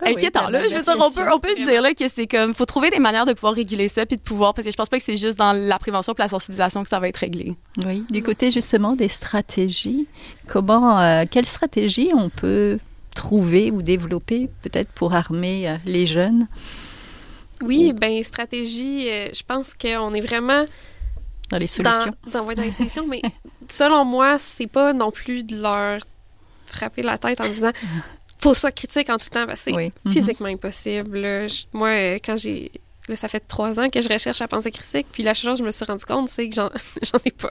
ah 0.00 0.08
inquiétant 0.08 0.48
là. 0.48 0.66
je 0.68 0.76
veux 0.76 0.82
dire 0.82 0.96
on 0.98 1.10
peut 1.10 1.32
on 1.32 1.40
peut 1.40 1.54
le 1.58 1.64
dire 1.64 1.82
là 1.82 1.92
que 1.92 2.08
c'est 2.08 2.28
comme 2.28 2.54
faut 2.54 2.66
trouver 2.66 2.88
des 2.90 3.00
manières 3.00 3.26
de 3.26 3.32
pouvoir 3.32 3.54
réguler 3.54 3.88
ça 3.88 4.06
puis 4.06 4.16
de 4.16 4.22
pouvoir 4.22 4.54
parce 4.54 4.64
que 4.64 4.70
je 4.70 4.76
pense 4.76 4.88
pas 4.88 4.98
que 4.98 5.04
c'est 5.04 5.16
juste 5.16 5.38
dans 5.38 5.52
la 5.52 5.78
prévention 5.78 6.12
et 6.12 6.22
la 6.22 6.28
sensibilisation 6.28 6.84
que 6.84 6.88
ça 6.88 7.00
va 7.00 7.08
être 7.08 7.16
réglé. 7.16 7.56
Oui. 7.84 8.04
Du 8.10 8.22
côté 8.22 8.52
justement 8.52 8.94
des 8.94 9.08
stratégies 9.08 10.06
comment 10.46 11.00
euh, 11.00 11.24
quelles 11.28 11.46
stratégies 11.46 12.10
on 12.14 12.28
peut 12.28 12.78
trouvé 13.16 13.72
ou 13.72 13.82
développé 13.82 14.48
peut-être 14.62 14.92
pour 14.92 15.14
armer 15.14 15.68
euh, 15.68 15.76
les 15.84 16.06
jeunes? 16.06 16.46
Oui, 17.62 17.92
ben 17.92 18.22
stratégie, 18.22 19.08
euh, 19.08 19.30
je 19.32 19.42
pense 19.42 19.74
qu'on 19.74 20.12
est 20.12 20.20
vraiment 20.20 20.66
dans 21.50 21.58
les 21.58 21.66
solutions. 21.66 22.12
Dans, 22.32 22.44
dans, 22.44 22.52
dans 22.52 22.62
les 22.62 22.72
solutions, 22.80 23.06
mais 23.06 23.22
selon 23.70 24.04
moi, 24.04 24.38
c'est 24.38 24.66
pas 24.66 24.92
non 24.92 25.10
plus 25.10 25.44
de 25.44 25.60
leur 25.60 26.00
frapper 26.66 27.02
la 27.02 27.18
tête 27.18 27.40
en 27.40 27.48
disant 27.48 27.70
faut 28.38 28.54
ça 28.54 28.70
critique 28.72 29.08
en 29.08 29.16
tout 29.18 29.28
temps 29.30 29.46
c'est 29.54 29.74
Oui. 29.74 29.90
Mhm. 30.04 30.12
physiquement 30.12 30.48
impossible. 30.48 31.18
Je- 31.48 31.64
moi, 31.72 31.88
euh, 31.88 32.18
quand 32.24 32.36
j'ai 32.36 32.70
Là, 33.08 33.14
ça 33.14 33.28
fait 33.28 33.38
trois 33.38 33.78
ans 33.78 33.88
que 33.88 34.00
je 34.00 34.08
recherche 34.08 34.40
la 34.40 34.48
pensée 34.48 34.72
critique, 34.72 35.06
puis 35.12 35.22
la 35.22 35.32
chose 35.32 35.52
que 35.52 35.58
je 35.60 35.62
me 35.62 35.70
suis 35.70 35.84
rendu 35.84 36.04
compte, 36.04 36.28
c'est 36.28 36.48
que 36.48 36.56
j'en 36.56 36.68
ai 37.24 37.30
pas. 37.30 37.50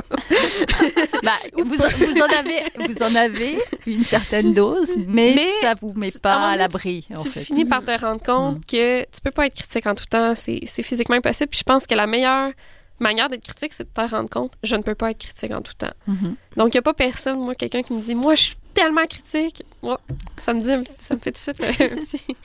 Bah, 1.23 1.31
vous, 1.53 1.63
vous 1.63 1.75
en 2.21 2.39
avez, 2.39 2.61
vous 2.93 3.01
en 3.03 3.15
avez 3.15 3.57
une 3.87 4.03
certaine 4.03 4.53
dose, 4.53 4.97
mais, 5.07 5.31
Mais 5.33 5.47
ça 5.61 5.73
vous 5.81 5.93
met 5.95 6.11
tu- 6.11 6.19
pas 6.19 6.49
à 6.49 6.55
l'abri. 6.57 7.07
en 7.15 7.21
tu 7.23 7.29
fait. 7.29 7.39
finis 7.39 7.63
par 7.63 7.85
te 7.85 7.91
rendre 7.99 8.21
compte 8.21 8.57
Mm. 8.57 8.61
que 8.69 9.01
tu 9.03 9.21
peux 9.23 9.31
pas 9.31 9.45
être 9.47 9.55
critique 9.55 9.87
en 9.87 9.95
tout 9.95 10.03
temps. 10.05 10.35
C'est 10.35 10.59
c'est 10.67 10.83
physiquement 10.83 11.15
impossible. 11.15 11.47
Puis 11.49 11.59
je 11.59 11.63
pense 11.63 11.87
que 11.87 11.95
la 11.95 12.05
meilleure 12.05 12.51
manière 12.99 13.29
d'être 13.29 13.43
critique, 13.43 13.73
c'est 13.73 13.83
de 13.83 13.89
te 13.89 14.09
rendre 14.09 14.29
compte 14.29 14.53
je 14.63 14.75
ne 14.75 14.81
peux 14.81 14.95
pas 14.95 15.11
être 15.11 15.19
critique 15.19 15.51
en 15.51 15.61
tout 15.61 15.73
temps. 15.73 15.93
Mhm. 16.07 16.35
Donc, 16.57 16.67
il 16.73 16.77
n'y 16.77 16.79
a 16.79 16.81
pas 16.81 16.93
personne, 16.93 17.39
moi, 17.39 17.55
quelqu'un 17.55 17.83
qui 17.83 17.93
me 17.93 18.01
dit 18.01 18.15
Moi, 18.15 18.35
je 18.35 18.43
suis 18.43 18.55
tellement 18.73 19.05
critique. 19.05 19.63
Moi, 19.81 19.99
ça 20.37 20.53
me 20.53 20.61
dit, 20.61 20.89
ça 20.99 21.15
me 21.15 21.19
fait 21.19 21.31
tout 21.31 21.35
de 21.35 21.37
suite 21.37 21.61
euh, 21.61 21.67
un 21.85 21.95
petit, 21.95 22.35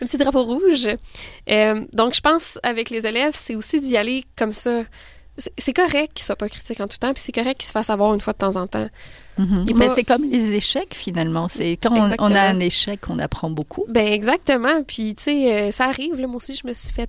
un 0.00 0.06
petit 0.06 0.18
drapeau 0.18 0.44
rouge. 0.44 0.88
Euh, 1.48 1.84
donc, 1.92 2.14
je 2.14 2.20
pense, 2.20 2.58
avec 2.62 2.90
les 2.90 3.06
élèves, 3.06 3.32
c'est 3.34 3.56
aussi 3.56 3.80
d'y 3.80 3.96
aller 3.96 4.24
comme 4.36 4.52
ça. 4.52 4.84
C'est 5.56 5.72
correct 5.72 6.12
qu'ils 6.14 6.24
soient 6.24 6.36
pas 6.36 6.48
critiques 6.48 6.80
en 6.80 6.88
tout 6.88 6.98
temps, 6.98 7.12
puis 7.12 7.22
c'est 7.22 7.32
correct 7.32 7.58
qu'ils 7.60 7.68
se 7.68 7.72
fassent 7.72 7.90
avoir 7.90 8.12
une 8.12 8.20
fois 8.20 8.32
de 8.32 8.38
temps 8.38 8.56
en 8.56 8.66
temps. 8.66 8.88
Mhm. 9.38 9.66
Mais 9.76 9.88
c'est 9.88 10.02
comme 10.02 10.24
les 10.24 10.52
échecs 10.52 10.94
finalement. 10.94 11.48
C'est 11.48 11.76
quand 11.76 11.92
on, 12.18 12.34
a 12.34 12.40
un 12.40 12.60
échec, 12.60 13.00
on 13.08 13.18
apprend 13.20 13.48
beaucoup. 13.50 13.84
Ben 13.88 14.12
exactement. 14.12 14.82
Puis, 14.82 15.14
tu 15.14 15.22
sais, 15.24 15.54
euh, 15.54 15.70
ça 15.70 15.84
arrive. 15.86 16.18
Là, 16.18 16.26
moi 16.26 16.36
aussi, 16.36 16.56
je 16.56 16.66
me 16.66 16.74
suis 16.74 16.92
fait 16.92 17.08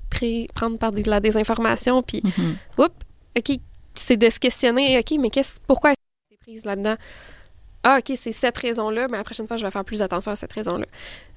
prendre 0.53 0.77
par 0.77 0.91
de 0.91 1.09
la 1.09 1.19
désinformation. 1.19 2.03
Puis, 2.03 2.21
Mhm. 2.23 2.55
Oups, 2.77 2.89
OK, 3.37 3.59
c'est 3.95 4.17
de 4.17 4.29
se 4.29 4.39
questionner, 4.39 4.99
OK, 4.99 5.17
mais 5.19 5.29
qu'est-ce, 5.29 5.59
pourquoi 5.65 5.91
j'ai 5.91 6.35
été 6.35 6.41
prise 6.41 6.65
là-dedans? 6.65 6.95
Ah, 7.83 7.99
OK, 7.99 8.15
c'est 8.17 8.33
cette 8.33 8.57
raison-là, 8.57 9.07
mais 9.09 9.17
la 9.17 9.23
prochaine 9.23 9.47
fois, 9.47 9.55
je 9.55 9.65
vais 9.65 9.71
faire 9.71 9.85
plus 9.85 10.01
attention 10.01 10.31
à 10.31 10.35
cette 10.35 10.51
raison-là. 10.51 10.85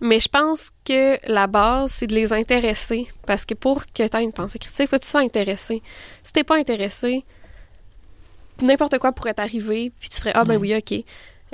Mais 0.01 0.19
je 0.19 0.29
pense 0.29 0.71
que 0.85 1.19
la 1.31 1.47
base, 1.47 1.93
c'est 1.93 2.09
de 2.09 2.15
les 2.15 2.33
intéresser. 2.33 3.07
Parce 3.27 3.45
que 3.45 3.55
pour 3.55 3.87
que 3.87 4.07
tu 4.09 4.17
aies 4.17 4.23
une 4.23 4.33
pensée 4.33 4.59
critique, 4.59 4.81
il 4.81 4.89
faut 4.89 4.97
que 4.97 5.05
tu 5.05 5.09
sois 5.09 5.21
intéressé. 5.21 5.83
Si 6.25 6.33
t'es 6.33 6.43
pas 6.43 6.57
intéressé, 6.57 7.25
n'importe 8.61 8.99
quoi 8.99 9.13
pourrait 9.13 9.35
t'arriver, 9.35 9.93
puis 10.01 10.09
tu 10.09 10.19
ferais, 10.19 10.33
ah, 10.35 10.45
ben 10.45 10.57
oui, 10.59 10.75
OK. 10.77 11.05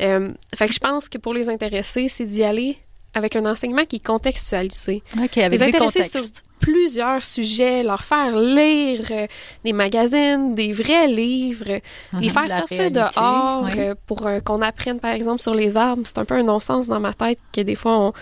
Euh, 0.01 0.31
fait 0.55 0.69
que 0.69 0.75
je 0.75 0.79
pense 0.79 1.09
que 1.09 1.19
pour 1.19 1.35
les 1.35 1.49
intéresser, 1.49 2.09
c'est 2.09 2.25
d'y 2.25 2.45
aller 2.45 2.79
avec 3.15 3.37
un 3.37 3.45
enseignement 3.47 3.85
qui 3.85 3.97
est 3.97 4.05
contextualisé 4.07 5.03
Ok, 5.23 5.39
avec 5.39 5.61
les 5.61 5.73
des 5.73 5.79
contextes. 5.79 6.13
sur 6.19 6.25
plusieurs 6.61 7.23
sujets, 7.23 7.83
leur 7.83 8.03
faire 8.03 8.37
lire 8.37 9.01
euh, 9.11 9.27
des 9.65 9.73
magazines, 9.73 10.55
des 10.55 10.73
vrais 10.73 11.07
livres, 11.09 11.81
les 12.21 12.29
faire 12.29 12.51
sortir 12.51 12.79
réalité, 12.79 12.91
dehors 13.01 13.65
oui. 13.65 13.73
euh, 13.79 13.95
pour 14.07 14.27
euh, 14.27 14.41
qu'on 14.41 14.61
apprenne, 14.63 15.01
par 15.01 15.13
exemple, 15.13 15.41
sur 15.43 15.55
les 15.55 15.77
arbres. 15.77 16.03
C'est 16.05 16.19
un 16.19 16.25
peu 16.25 16.35
un 16.35 16.43
non-sens 16.43 16.87
dans 16.87 17.01
ma 17.01 17.15
tête 17.15 17.39
que 17.53 17.61
des 17.63 17.75
fois, 17.77 17.99
on, 17.99 18.13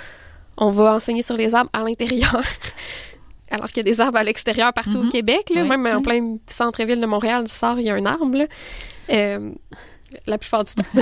on 0.58 0.70
va 0.70 0.94
enseigner 0.94 1.22
sur 1.22 1.36
les 1.36 1.54
arbres 1.54 1.70
à 1.72 1.80
l'intérieur. 1.82 2.42
Alors 3.50 3.68
qu'il 3.68 3.78
y 3.78 3.80
a 3.80 3.84
des 3.84 4.00
arbres 4.00 4.18
à 4.18 4.24
l'extérieur 4.24 4.72
partout 4.72 4.98
au 4.98 5.02
Mhm. 5.04 5.10
Québec, 5.10 5.50
là, 5.54 5.62
Oui, 5.62 5.68
même 5.68 5.86
en 5.98 6.02
plein 6.02 6.36
centre-ville 6.48 7.00
de 7.00 7.06
Montréal, 7.06 7.44
du 7.44 7.50
Sort, 7.52 7.78
il 7.78 7.86
y 7.86 7.90
a 7.90 7.94
un 7.94 8.04
arbre. 8.06 8.36
là. 8.38 9.38
La 10.26 10.38
plupart 10.38 10.64
du 10.64 10.74
temps. 10.74 10.82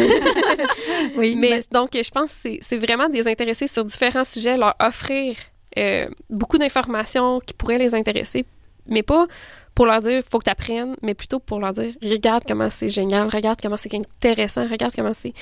Oui, 1.16 1.36
Mais 1.38 1.50
mais- 1.50 1.62
donc, 1.70 1.90
je 1.94 2.10
pense 2.10 2.30
que 2.32 2.36
c'est- 2.40 2.58
c'est 2.62 2.78
vraiment 2.78 3.08
des 3.08 3.28
intéressés 3.28 3.66
sur 3.68 3.84
différents 3.84 4.24
sujets, 4.24 4.56
leur 4.56 4.74
offrir 4.80 5.36
euh, 5.78 6.08
beaucoup 6.30 6.58
d'informations 6.58 7.40
qui 7.40 7.54
pourraient 7.54 7.78
les 7.78 7.94
intéresser, 7.94 8.44
mais 8.86 9.02
pas 9.02 9.26
pour 9.74 9.86
leur 9.86 10.00
dire 10.00 10.22
faut 10.28 10.38
que 10.38 10.44
tu 10.44 10.50
apprennes, 10.50 10.96
mais 11.02 11.14
plutôt 11.14 11.40
pour 11.40 11.58
leur 11.58 11.72
dire 11.72 11.94
regarde 12.02 12.44
comment 12.46 12.70
c'est 12.70 12.88
génial, 12.88 13.28
regarde 13.28 13.58
comment 13.60 13.76
c'est 13.76 13.94
intéressant, 13.94 14.66
regarde 14.68 14.92
comment 14.94 15.14
c'est. 15.14 15.32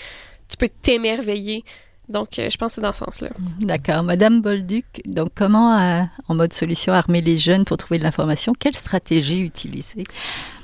Tu 0.48 0.56
peux 0.56 0.68
t'émerveiller. 0.68 1.64
Donc, 2.08 2.38
euh, 2.38 2.50
je 2.50 2.56
pense 2.58 2.68
que 2.70 2.74
c'est 2.74 2.80
dans 2.80 2.92
ce 2.92 2.98
sens-là. 3.04 3.28
D'accord. 3.60 4.02
Madame 4.02 4.42
Bolduc, 4.42 4.84
donc 5.06 5.30
comment, 5.34 5.78
euh, 5.78 6.02
en 6.28 6.34
mode 6.34 6.52
solution, 6.52 6.92
armer 6.92 7.20
les 7.20 7.38
jeunes 7.38 7.64
pour 7.64 7.76
trouver 7.78 7.98
de 7.98 8.04
l'information? 8.04 8.52
Quelle 8.58 8.74
stratégie 8.76 9.40
utiliser? 9.40 10.04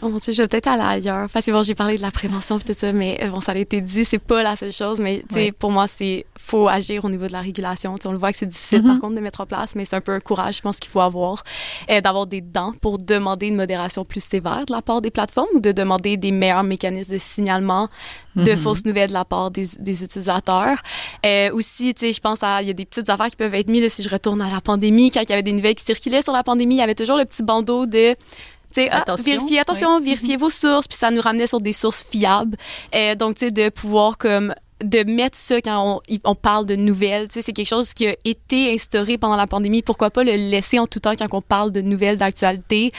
Oh 0.03 0.09
mon 0.09 0.19
dieu, 0.19 0.33
je 0.33 0.43
vais 0.43 0.49
peut-être 0.49 0.67
aller 0.69 0.83
ailleurs. 0.83 1.29
Parce 1.33 1.47
que 1.47 1.51
bon, 1.53 1.63
j'ai 1.63 1.75
parlé 1.75 1.97
de 1.97 2.03
la 2.03 2.11
prévention 2.11 2.59
tout 2.59 2.75
ça, 2.77 2.93
mais 2.93 3.19
euh, 3.23 3.29
bon, 3.29 3.41
ça 3.41 3.53
a 3.53 3.57
été 3.57 3.81
dit, 3.81 4.05
c'est 4.05 4.19
pas 4.19 4.43
la 4.43 4.57
seule 4.57 4.73
chose, 4.73 5.01
mais 5.01 5.23
tu 5.29 5.35
sais, 5.35 5.45
Ouais. 5.47 5.53
pour 5.53 5.71
moi, 5.71 5.87
c'est 5.89 6.27
faut 6.37 6.69
agir 6.69 7.05
au 7.05 7.11
niveau 7.11 7.27
de 7.27 7.33
la 7.33 7.41
régulation. 7.41 7.95
Tu 7.97 8.03
sais, 8.03 8.09
on 8.09 8.13
le 8.13 8.19
voit 8.19 8.33
que 8.33 8.39
c'est 8.39 8.47
difficile 8.47 8.83
Mhm. 8.83 8.89
par 8.89 9.01
contre 9.01 9.15
de 9.17 9.21
mettre 9.21 9.41
en 9.41 9.47
place, 9.47 9.75
mais 9.75 9.85
c'est 9.85 9.97
un 9.97 10.01
peu 10.01 10.13
un 10.13 10.21
courage, 10.21 10.57
je 10.57 10.63
pense 10.63 10.79
qu'il 10.79 10.91
faut 10.91 11.01
avoir, 11.01 11.45
euh, 11.91 12.01
d'avoir 12.01 12.27
des 12.27 12.41
dents 12.41 12.75
pour 12.81 12.99
demander 12.99 13.47
une 13.49 13.57
modération 13.57 14.05
plus 14.05 14.23
sévère 14.25 14.67
de 14.67 14.73
la 14.73 14.83
part 14.83 15.01
des 15.01 15.11
plateformes 15.11 15.49
ou 15.55 15.61
de 15.61 15.73
demander 15.73 16.17
des 16.17 16.33
meilleurs 16.33 16.65
mécanismes 16.65 17.13
de 17.15 17.19
signalement 17.19 17.89
de 18.37 18.53
Mhm. 18.53 18.57
fausses 18.59 18.85
nouvelles 18.85 19.09
de 19.09 19.15
la 19.15 19.25
part 19.25 19.51
des, 19.51 19.67
des 19.81 20.05
utilisateurs. 20.05 20.79
Euh, 21.27 21.28
aussi, 21.53 21.95
tu 21.95 22.01
sais, 22.01 22.13
je 22.13 22.21
pense 22.21 22.43
à, 22.43 22.63
il 22.63 22.69
y 22.69 22.71
a 22.71 22.75
des 22.75 22.85
petites 22.85 23.09
affaires 23.11 23.29
qui 23.29 23.37
peuvent 23.37 23.55
être 23.55 23.69
mises, 23.69 23.83
là, 23.83 23.89
si 23.89 24.03
je 24.03 24.09
retourne 24.09 24.41
à 24.43 24.51
la 24.51 24.61
pandémie, 24.61 25.11
quand 25.11 25.21
il 25.23 25.31
y 25.31 25.33
avait 25.33 25.43
des 25.43 25.53
nouvelles 25.53 25.75
qui 25.75 25.85
circulaient 25.85 26.23
sur 26.23 26.33
la 26.33 26.43
pandémie, 26.43 26.77
il 26.77 26.79
y 26.79 26.83
avait 26.83 26.95
toujours 26.95 27.17
le 27.17 27.25
petit 27.25 27.43
bandeau 27.43 27.87
de 27.87 28.15
tu 28.15 28.83
sais, 28.83 28.89
ah, 28.91 28.99
Attention, 28.99 29.25
vérifiez, 29.25 29.61
attention, 29.61 29.97
oui. 29.97 30.05
vérifiez 30.05 30.37
vos 30.37 30.51
sources, 30.51 30.87
puis 30.87 30.99
ça 30.99 31.11
nous 31.11 31.23
ramenait 31.23 31.47
sur 31.47 31.61
des 31.61 31.73
sources 31.73 32.05
fiables. 32.11 32.57
Euh, 32.95 33.15
donc, 33.15 33.37
tu 33.37 33.47
sais, 33.47 33.51
de 33.51 33.71
pouvoir 33.71 34.19
comme 34.19 34.55
de 34.83 35.11
mettre 35.11 35.37
ça 35.37 35.61
quand 35.61 36.01
on, 36.09 36.17
on 36.25 36.35
parle 36.35 36.67
de 36.67 36.77
nouvelles, 36.77 37.29
c'est 37.31 37.53
quelque 37.53 37.67
chose 37.67 37.93
qui 37.95 38.07
a 38.07 38.15
été 38.25 38.73
instauré 38.73 39.19
pendant 39.19 39.37
la 39.37 39.47
pandémie. 39.47 39.83
Pourquoi 39.83 40.11
pas 40.11 40.23
le 40.23 40.33
laisser 40.33 40.79
en 40.79 40.87
tout 40.87 41.01
temps 41.01 41.17
quand 41.17 41.27
on 41.33 41.43
parle 41.43 41.73
de 41.73 41.81
nouvelles 41.81 42.17
d'actualité? 42.17 42.93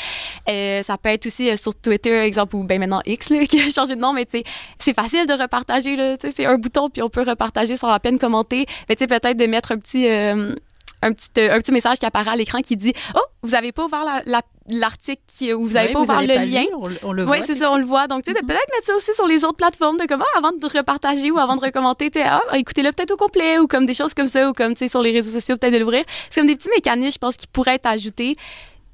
Euh, 0.50 0.84
ça 0.84 0.98
peut 0.98 1.10
être 1.10 1.26
aussi 1.28 1.50
euh, 1.50 1.56
sur 1.56 1.74
Twitter, 1.76 2.20
exemple, 2.22 2.56
ou 2.56 2.64
ben 2.64 2.80
maintenant 2.80 3.02
X, 3.06 3.30
là, 3.30 3.46
qui 3.50 3.60
a 3.62 3.70
changé 3.70 3.96
de 3.96 4.02
nom, 4.02 4.14
mais 4.14 4.28
c'est 4.30 4.94
facile 4.94 5.26
de 5.26 5.34
repartager, 5.34 6.16
c'est 6.20 6.46
un 6.46 6.58
bouton, 6.58 6.90
puis 6.90 7.02
on 7.02 7.10
peut 7.10 7.24
repartager 7.24 7.78
sans 7.78 7.90
à 7.90 8.00
peine 8.00 8.20
commenter. 8.20 8.66
Mais 8.90 8.96
peut-être 8.96 9.38
de 9.38 9.46
mettre 9.46 9.72
un 9.72 9.78
petit... 9.78 10.08
euh, 10.08 10.56
un 11.02 11.14
petit, 11.14 11.30
euh, 11.38 11.54
un 11.56 11.60
petit 11.60 11.72
message 11.72 11.98
qui 12.00 12.06
apparaît 12.06 12.32
à 12.32 12.36
l'écran 12.36 12.60
qui 12.62 12.76
dit 12.76 12.94
Oh, 13.16 13.20
vous 13.44 13.56
avez 13.56 13.72
pas 13.72 13.86
ouvert 13.86 14.04
la- 14.04 14.22
la- 14.26 14.42
l'article 14.70 15.22
ou 15.56 15.66
vous 15.68 15.76
avez 15.78 15.88
Oui, 15.88 15.94
pas 15.94 16.00
ouvert 16.02 16.22
le 16.22 16.28
pas 16.28 16.46
lien. 16.46 16.62
lu, 16.62 16.68
on, 16.78 16.88
le- 16.88 17.00
on 17.04 17.12
le 17.12 17.24
Oui, 17.24 17.38
voit. 17.38 17.46
c'est 17.46 17.56
ça, 17.56 17.72
on 17.72 17.78
le 17.78 17.84
voit. 17.86 18.08
Donc, 18.08 18.24
tu 18.24 18.32
sais, 18.34 18.40
de 18.40 18.46
peut-être 18.46 18.70
mettre 18.74 18.86
ça 18.86 18.96
aussi 18.96 19.14
sur 19.16 19.26
les 19.28 19.44
autres 19.46 19.58
plateformes, 19.58 19.98
de 19.98 20.06
comment, 20.06 20.26
avant 20.38 20.52
de 20.52 20.66
repartager 20.66 21.32
ou 21.32 21.40
avant 21.40 21.56
de 21.56 21.62
recommenter, 21.62 22.12
tu 22.12 22.20
sais, 22.20 22.26
ah, 22.28 22.42
écoutez-le 22.54 22.92
peut-être 22.92 23.12
au 23.12 23.18
complet 23.18 23.60
ou 23.60 23.68
comme 23.68 23.86
des 23.86 23.94
choses 23.94 24.14
comme 24.14 24.28
ça 24.28 24.50
ou 24.50 24.54
comme, 24.54 24.74
tu 24.74 24.80
sais, 24.80 24.90
sur 24.90 25.02
les 25.02 25.12
réseaux 25.12 25.32
sociaux, 25.32 25.58
peut-être 25.58 25.74
de 25.74 25.80
l'ouvrir. 25.80 26.04
C'est 26.30 26.42
comme 26.42 26.48
des 26.48 26.56
petits 26.56 26.70
mécanismes, 26.70 27.14
je 27.14 27.18
pense, 27.18 27.36
qui 27.38 27.48
pourraient 27.48 27.76
être 27.76 27.88
ajoutés. 27.88 28.36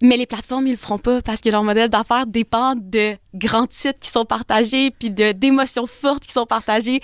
Mais 0.02 0.18
les 0.18 0.26
plateformes, 0.26 0.68
ils 0.68 0.72
le 0.72 0.78
feront 0.78 0.98
pas 1.00 1.22
parce 1.22 1.39
que 1.41 1.50
leur 1.50 1.63
modèle 1.63 1.89
d'affaires 1.89 2.26
dépend 2.28 2.74
de 2.76 3.15
grands 3.34 3.65
titres 3.65 4.00
qui 4.00 4.10
sont 4.10 4.26
partagés 4.26 4.91
puis 4.91 5.10
de 5.10 5.32
d'émotions 5.32 5.88
fortes 5.88 6.26
qui 6.26 6.34
sont 6.34 6.46
partagées. 6.46 7.00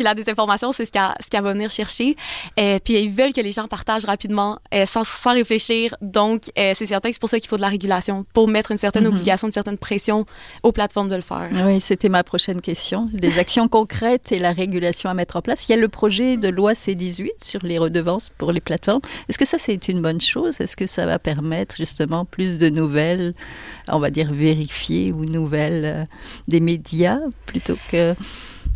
Puis 0.00 0.04
la 0.06 0.14
désinformation, 0.14 0.72
c'est 0.72 0.86
ce 0.86 0.92
qu'elle 0.92 1.12
ce 1.22 1.28
qu'elle 1.28 1.42
va 1.42 1.52
venir 1.52 1.68
chercher. 1.68 2.16
Euh, 2.58 2.78
puis 2.82 2.94
ils 2.94 3.10
veulent 3.10 3.34
que 3.34 3.40
les 3.42 3.52
gens 3.52 3.68
partagent 3.68 4.06
rapidement, 4.06 4.58
euh, 4.72 4.86
sans, 4.86 5.04
sans 5.04 5.34
réfléchir. 5.34 5.94
Donc, 6.00 6.44
euh, 6.58 6.72
c'est 6.74 6.86
certain 6.86 7.10
que 7.10 7.14
c'est 7.16 7.20
pour 7.20 7.28
ça 7.28 7.38
qu'il 7.38 7.50
faut 7.50 7.58
de 7.58 7.60
la 7.60 7.68
régulation, 7.68 8.24
pour 8.32 8.48
mettre 8.48 8.70
une 8.70 8.78
certaine 8.78 9.04
Mhm. 9.06 9.12
obligation, 9.12 9.48
une 9.48 9.52
certaine 9.52 9.76
pression 9.76 10.24
aux 10.62 10.72
plateformes 10.72 11.10
de 11.10 11.16
le 11.16 11.20
faire. 11.20 11.50
Oui, 11.66 11.82
c'était 11.82 12.08
ma 12.08 12.24
prochaine 12.24 12.62
question. 12.62 13.10
Les 13.12 13.38
actions 13.38 13.68
concrètes 13.68 14.32
et 14.32 14.38
la 14.38 14.52
régulation 14.52 15.10
à 15.10 15.12
mettre 15.14 15.36
en 15.36 15.42
place. 15.42 15.68
Il 15.68 15.72
y 15.72 15.74
a 15.74 15.78
le 15.78 15.88
projet 15.88 16.38
de 16.38 16.48
loi 16.48 16.72
C18 16.72 17.44
sur 17.44 17.60
les 17.62 17.76
redevances 17.76 18.30
pour 18.38 18.52
les 18.52 18.62
plateformes. 18.62 19.02
Est-ce 19.28 19.36
que 19.36 19.44
ça, 19.44 19.58
c'est 19.58 19.88
une 19.88 20.00
bonne 20.00 20.22
chose? 20.22 20.62
Est-ce 20.62 20.78
que 20.78 20.86
ça 20.86 21.04
va 21.04 21.18
permettre 21.18 21.76
justement 21.76 22.24
plus 22.24 22.56
de 22.56 22.70
nouvelles, 22.70 23.34
on 23.90 23.98
va 23.98 24.08
dire 24.08 24.32
vérifiées 24.32 25.12
ou 25.12 25.26
nouvelles 25.26 25.84
euh, 25.84 26.04
des 26.48 26.60
médias 26.60 27.18
plutôt 27.44 27.76
que... 27.92 28.14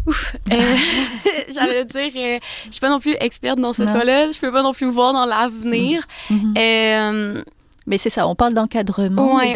Ouf. 0.07 0.37
Euh, 0.53 0.77
J'allais 1.55 1.85
dire, 1.85 2.11
euh, 2.17 2.39
je 2.67 2.73
suis 2.73 2.81
pas 2.81 2.91
non 2.91 3.01
plus 3.01 3.17
experte 3.21 3.59
dans 3.59 3.73
cette 3.73 3.91
voie-là. 3.91 4.31
Je 4.31 4.39
peux 4.39 4.53
pas 4.53 4.63
non 4.63 4.73
plus 4.73 4.91
voir 4.91 5.13
dans 5.13 5.25
l'avenir. 5.27 6.03
Mhm. 6.31 6.55
Euh, 6.59 7.43
Mais 7.87 7.99
c'est 7.99 8.11
ça, 8.11 8.27
on 8.29 8.35
parle 8.35 8.55
d'encadrement 8.55 9.37
Ouais. 9.37 9.51
et 9.51 9.53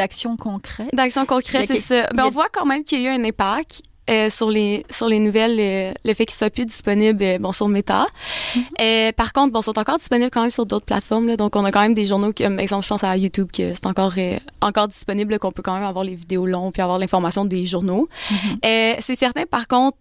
concrètes, 1.27 1.69
Il 1.71 1.75
y 1.75 1.79
a 1.79 1.81
c'est 1.81 2.03
ça. 2.03 2.09
Ben, 2.15 2.25
a- 2.25 2.27
on 2.27 2.31
voit 2.31 2.49
quand 2.53 2.67
même 2.67 2.85
qu'il 2.85 3.01
y 3.01 3.07
a 3.07 3.13
eu 3.15 3.21
un 3.21 3.25
impact. 3.25 3.83
euh, 4.11 4.31
sur 4.31 4.51
les 4.51 4.87
sur 4.89 5.07
les 5.07 5.19
nouvelles 5.19 5.59
euh, 5.61 5.93
le 6.03 6.15
fait 6.15 6.25
qu'ils 6.25 6.35
soient 6.39 6.49
plus 6.49 6.65
disponibles 6.65 7.23
euh, 7.23 7.39
bon 7.39 7.53
sur 7.53 7.69
Meta 7.69 8.07
Mm-hmm. 8.07 8.61
Euh, 8.81 9.13
par 9.13 9.35
contre 9.35 9.53
bon 9.53 9.61
sont 9.61 9.79
encore 9.79 9.99
disponibles 9.99 10.31
quand 10.31 10.41
même 10.41 10.51
sur 10.51 10.65
d'autres 10.65 10.87
plateformes 10.87 11.27
là, 11.27 11.37
donc 11.37 11.55
on 11.57 11.65
a 11.67 11.71
quand 11.71 11.83
même 11.83 11.93
des 11.93 12.07
journaux 12.07 12.33
comme 12.33 12.59
exemple 12.59 12.85
je 12.85 12.89
pense 12.89 13.05
à 13.05 13.15
YouTube 13.19 13.49
que 13.53 13.75
c'est 13.75 13.85
encore 13.87 14.15
encore 14.63 14.89
disponible 14.89 15.39
qu'on 15.39 15.53
peut 15.53 15.61
quand 15.61 15.75
même 15.75 15.83
avoir 15.85 16.05
les 16.07 16.15
vidéos 16.15 16.47
longues 16.47 16.73
puis 16.73 16.81
avoir 16.81 16.99
l'information 16.99 17.45
des 17.45 17.67
journaux 17.67 18.09
Mm-hmm. 18.31 18.97
C'est 19.01 19.15
certain 19.15 19.45
par 19.45 19.69
contre 19.69 19.99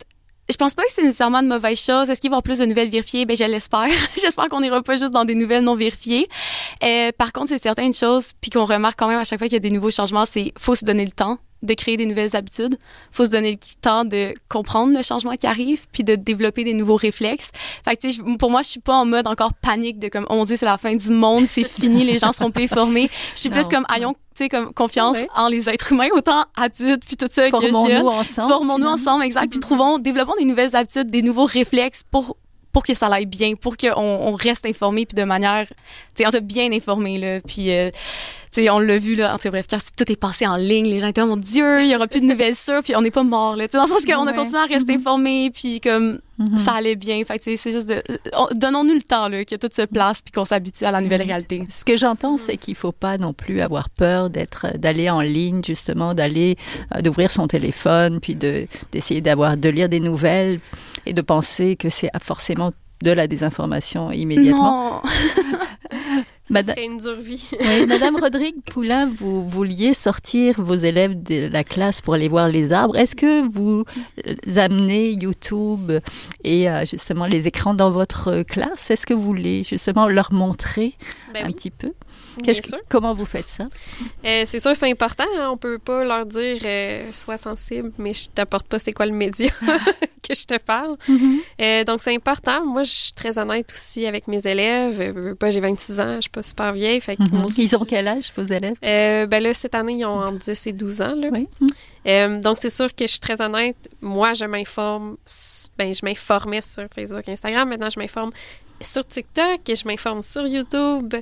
je 0.49 0.55
pense 0.55 0.73
pas 0.73 0.83
que 0.83 0.91
c'est 0.91 1.03
nécessairement 1.03 1.43
de 1.43 1.47
mauvaise 1.47 1.79
chose. 1.79 2.10
Est-ce 2.10 2.21
qu'il 2.21 2.29
va 2.29 2.36
y 2.36 2.38
avoir 2.38 2.43
plus 2.43 2.60
de 2.60 2.65
nouvelles 2.65 2.89
vérifiées? 2.89 3.25
Ben, 3.25 3.36
je 3.36 3.43
l'espère. 3.43 3.89
J'espère 4.21 4.49
qu'on 4.49 4.62
n'ira 4.62 4.81
pas 4.81 4.95
juste 4.95 5.12
dans 5.12 5.25
des 5.25 5.36
nouvelles 5.36 5.63
non 5.63 5.75
vérifiées. 5.75 6.27
Euh, 6.83 7.12
par 7.17 7.33
contre, 7.33 7.49
c'est 7.49 7.62
certain 7.62 7.83
une 7.83 7.93
chose, 7.93 8.31
puis 8.39 8.49
qu'on 8.51 8.65
remarque 8.65 8.97
quand 8.97 9.07
même 9.07 9.19
à 9.19 9.25
chaque 9.25 9.39
fois 9.39 9.47
qu'il 9.47 9.55
y 9.55 9.57
a 9.57 9.60
des 9.60 9.71
nouveaux 9.71 9.91
changements, 9.91 10.25
c'est 10.25 10.53
faut 10.57 10.75
se 10.75 10.86
donner 10.86 11.05
le 11.05 11.12
temps 11.12 11.39
de 11.63 11.73
créer 11.73 11.97
des 11.97 12.05
nouvelles 12.05 12.35
habitudes. 12.35 12.77
Faut 13.11 13.25
se 13.25 13.31
donner 13.31 13.51
le 13.51 13.81
temps 13.81 14.05
de 14.05 14.33
comprendre 14.49 14.95
le 14.95 15.03
changement 15.03 15.35
qui 15.35 15.47
arrive, 15.47 15.87
puis 15.91 16.03
de 16.03 16.15
développer 16.15 16.63
des 16.63 16.73
nouveaux 16.73 16.95
réflexes. 16.95 17.51
Fait 17.83 17.95
que, 17.95 18.07
tu 18.07 18.13
sais, 18.13 18.21
pour 18.37 18.51
moi, 18.51 18.61
je 18.61 18.67
suis 18.67 18.79
pas 18.79 18.95
en 18.95 19.05
mode 19.05 19.27
encore 19.27 19.53
panique 19.53 19.99
de 19.99 20.07
comme, 20.07 20.25
oh 20.29 20.35
mon 20.35 20.45
Dieu, 20.45 20.57
c'est 20.57 20.65
la 20.65 20.77
fin 20.77 20.95
du 20.95 21.09
monde, 21.09 21.45
c'est 21.47 21.67
fini, 21.67 22.03
les 22.03 22.17
gens 22.17 22.31
seront 22.31 22.51
plus 22.51 22.67
formés. 22.67 23.09
Je 23.35 23.41
suis 23.41 23.49
plus 23.49 23.67
comme, 23.67 23.85
ayons, 23.95 24.13
tu 24.13 24.43
sais, 24.43 24.49
comme 24.49 24.73
confiance 24.73 25.17
en 25.35 25.47
les 25.47 25.69
êtres 25.69 25.91
humains, 25.91 26.09
autant 26.13 26.45
adultes, 26.55 27.03
puis 27.05 27.17
tout 27.17 27.27
ça 27.31 27.49
Formons-nous 27.49 28.07
ensemble. 28.07 28.49
Formons-nous 28.49 28.87
ensemble, 28.87 29.23
exact. 29.23 29.49
Puis 29.49 29.59
trouvons, 29.59 29.99
développons 29.99 30.33
des 30.37 30.45
nouvelles 30.45 30.75
habitudes, 30.75 31.09
des 31.09 31.21
nouveaux 31.21 31.45
réflexes 31.45 32.03
pour 32.11 32.37
pour 32.71 32.84
que 32.84 32.93
ça 32.93 33.08
aille 33.08 33.25
bien, 33.25 33.56
pour 33.56 33.77
qu'on 33.77 33.93
on 33.95 34.34
reste 34.36 34.65
informé 34.65 35.06
puis 35.06 35.15
de 35.15 35.23
manière, 35.23 35.67
tu 36.15 36.23
sais, 36.23 36.27
on 36.27 36.41
bien 36.41 36.71
informé 36.71 37.17
là, 37.17 37.39
puis 37.41 37.71
euh, 37.71 37.89
tu 38.51 38.63
sais, 38.63 38.69
on 38.69 38.80
l'a 38.80 38.97
vu 38.97 39.15
là, 39.15 39.34
en 39.36 39.49
bref, 39.49 39.65
quand 39.69 39.80
tout 39.97 40.12
est 40.12 40.19
passé 40.19 40.45
en 40.45 40.56
ligne, 40.56 40.88
les 40.88 40.99
gens 40.99 41.08
étaient 41.08 41.21
oh 41.21 41.27
mon 41.27 41.38
Dieu, 41.38 41.82
il 41.82 41.88
y 41.88 41.95
aura 41.95 42.08
plus 42.08 42.21
de 42.21 42.25
nouvelles 42.25 42.56
sûres, 42.56 42.84
puis 42.84 42.95
on 42.95 43.01
n'est 43.01 43.12
pas 43.12 43.23
mort 43.23 43.56
là, 43.56 43.67
tu 43.67 43.71
sais, 43.71 43.77
dans 43.77 43.86
le 43.86 43.89
sens 43.89 44.06
qu'on 44.06 44.27
a 44.27 44.34
continué 44.34 44.60
à 44.60 44.65
rester 44.65 44.93
mm-hmm. 44.93 44.99
informé, 44.99 45.51
puis 45.51 45.82
comme 45.82 46.19
mm-hmm. 46.39 46.58
ça 46.58 46.73
allait 46.73 46.95
bien, 46.95 47.23
fait 47.23 47.41
c'est 47.41 47.71
juste 47.71 47.88
de, 47.88 48.02
donnons-nous 48.56 48.95
le 48.95 49.02
temps 49.02 49.28
là, 49.28 49.43
que 49.45 49.56
tout 49.56 49.69
se 49.71 49.84
place 49.84 50.21
puis 50.21 50.32
qu'on 50.32 50.45
s'habitue 50.45 50.86
à 50.86 50.91
la 50.91 51.02
nouvelle 51.02 51.21
mm-hmm. 51.21 51.28
réalité. 51.28 51.67
Ce 51.69 51.86
que 51.86 51.97
j'entends, 51.97 52.38
c'est 52.38 52.58
qu'il 52.58 52.76
faut 52.76 52.91
pas 52.91 53.17
non 53.17 53.34
plus 53.34 53.62
avoir 53.62 53.89
peur 53.89 54.30
d'être, 54.30 54.78
d'aller 54.78 55.10
en 55.10 55.21
ligne 55.21 55.63
justement, 55.63 56.13
d'aller, 56.13 56.58
euh, 56.95 57.02
d'ouvrir 57.02 57.32
son 57.32 57.47
téléphone, 57.47 58.19
puis 58.19 58.36
de 58.36 58.67
d'essayer 58.91 59.21
d'avoir, 59.21 59.56
de 59.56 59.69
lire 59.69 59.89
des 59.89 60.00
nouvelles 60.00 60.60
et 61.06 61.13
de 61.13 61.21
penser 61.21 61.76
que 61.76 61.89
c'est 61.89 62.10
forcément 62.21 62.71
de 63.02 63.12
la 63.12 63.28
désinformation 63.28 64.12
immédiatement. 64.12 65.02
Non. 65.04 65.10
Ça 66.51 66.63
serait 66.63 66.86
une 66.86 66.97
dure 66.97 67.19
vie. 67.19 67.49
oui, 67.60 67.86
Madame 67.88 68.15
Rodrigue 68.15 68.62
Poulain, 68.63 69.10
vous 69.17 69.47
vouliez 69.47 69.93
sortir 69.93 70.55
vos 70.57 70.75
élèves 70.75 71.21
de 71.21 71.47
la 71.51 71.63
classe 71.63 72.01
pour 72.01 72.13
aller 72.13 72.29
voir 72.29 72.47
les 72.47 72.71
arbres. 72.71 72.95
Est-ce 72.95 73.15
que 73.15 73.47
vous 73.47 73.83
amenez 74.55 75.12
YouTube 75.12 75.91
et 76.43 76.69
euh, 76.69 76.86
justement 76.86 77.25
les 77.25 77.47
écrans 77.47 77.73
dans 77.73 77.91
votre 77.91 78.43
classe? 78.43 78.89
Est-ce 78.91 79.05
que 79.05 79.13
vous 79.13 79.23
voulez 79.23 79.63
justement 79.63 80.07
leur 80.07 80.31
montrer 80.31 80.93
ben 81.33 81.47
un 81.47 81.51
petit 81.51 81.71
peu? 81.71 81.91
Comment 82.89 83.13
vous 83.13 83.26
faites 83.26 83.47
ça? 83.47 83.67
Euh, 84.26 84.43
c'est 84.45 84.60
sûr, 84.60 84.76
c'est 84.76 84.89
important. 84.89 85.26
Hein. 85.38 85.50
On 85.52 85.58
peut 85.58 85.80
pas 85.80 86.04
leur 86.04 86.26
dire 86.26 86.62
euh, 86.65 87.12
sois 87.12 87.38
sensible, 87.38 87.91
mais 87.97 88.13
je 88.13 88.30
t'apporte 88.30 88.67
pas 88.67 88.80
c'est 88.80 88.93
quoi 88.93 89.06
le 89.06 89.13
média 89.13 89.50
que 90.28 90.36
je 90.36 90.45
te 90.45 90.58
parle. 90.58 90.95
Mm-hmm. 91.08 91.38
euh, 91.62 91.84
donc, 91.84 92.02
c'est 92.02 92.15
important. 92.15 92.65
Moi, 92.65 92.84
je 92.84 92.91
suis 92.91 93.13
très 93.13 93.39
honnête 93.39 93.71
aussi 93.73 94.06
avec 94.06 94.28
mes 94.28 94.45
élèves. 94.45 95.36
pas, 95.36 95.52
j'ai 95.52 95.60
26 95.60 96.00
ans, 96.00 96.15
je 96.15 96.21
suis 96.21 96.30
pas 96.30 96.43
super 96.43 96.73
vieille. 96.73 97.02
Fait 97.02 97.17
mm-hmm. 97.17 97.62
Ils 97.62 97.76
ont 97.76 97.86
quel 97.86 98.08
âge, 98.08 98.32
vos 98.36 98.43
élèves? 98.43 98.76
Euh, 98.84 99.26
ben 99.26 99.41
là, 99.41 99.54
cette 99.54 99.76
année, 99.76 99.93
ils 99.93 100.06
ont 100.06 100.19
entre 100.19 100.39
10 100.39 100.67
et 100.67 100.73
12 100.73 101.02
ans. 101.02 101.15
Là. 101.15 101.30
Oui. 101.32 101.47
Euh, 102.08 102.39
donc, 102.39 102.58
c'est 102.60 102.69
sûr 102.69 102.93
que 102.93 103.06
je 103.06 103.12
suis 103.12 103.19
très 103.19 103.41
honnête. 103.41 103.78
Moi, 104.02 104.34
je 104.34 104.45
m'informe, 104.45 105.17
ben, 105.78 105.93
je 105.93 106.06
m'informais 106.06 106.62
sur 106.62 106.86
Facebook, 106.93 107.28
Instagram. 107.28 107.69
Maintenant, 107.69 107.89
je 107.89 108.00
m'informe 108.00 108.32
sur 108.81 109.05
TikTok 109.05 109.67
et 109.67 109.75
je 109.75 109.87
m'informe 109.87 110.21
sur 110.21 110.45
YouTube. 110.45 111.13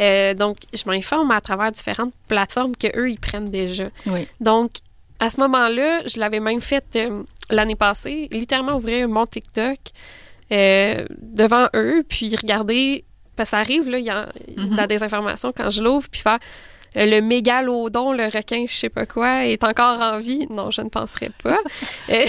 Euh, 0.00 0.34
donc, 0.34 0.58
je 0.72 0.82
m'informe 0.86 1.30
à 1.30 1.40
travers 1.40 1.72
différentes 1.72 2.14
plateformes 2.28 2.76
que 2.76 2.86
eux 2.98 3.10
ils 3.10 3.18
prennent 3.18 3.50
déjà. 3.50 3.88
Donc, 4.40 4.72
à 5.18 5.30
ce 5.30 5.40
moment-là, 5.40 6.02
je 6.06 6.18
l'avais 6.18 6.40
même 6.40 6.60
fait 6.60 6.84
euh, 6.96 7.22
l'année 7.50 7.76
passée, 7.76 8.28
littéralement 8.30 8.76
ouvrir 8.76 9.08
mon 9.08 9.26
TikTok 9.26 9.78
euh, 10.52 11.04
devant 11.20 11.68
eux, 11.74 12.04
puis 12.08 12.34
regarder, 12.34 13.04
parce 13.36 13.50
que 13.50 13.56
ça 13.56 13.58
arrive, 13.58 13.88
là, 13.88 13.98
il 13.98 14.04
y 14.04 14.10
a, 14.10 14.28
mm-hmm. 14.56 14.86
des 14.86 15.02
informations 15.04 15.52
quand 15.54 15.70
je 15.70 15.82
l'ouvre, 15.82 16.08
puis 16.08 16.20
faire 16.20 16.38
le 16.94 17.20
mégalodon, 17.20 18.12
le 18.12 18.24
requin, 18.24 18.64
je 18.68 18.74
sais 18.74 18.88
pas 18.88 19.06
quoi, 19.06 19.46
est 19.46 19.62
encore 19.64 20.00
en 20.00 20.18
vie. 20.18 20.46
Non, 20.50 20.70
je 20.70 20.80
ne 20.80 20.88
penserais 20.88 21.30
pas. 21.42 21.58
Euh, 22.08 22.24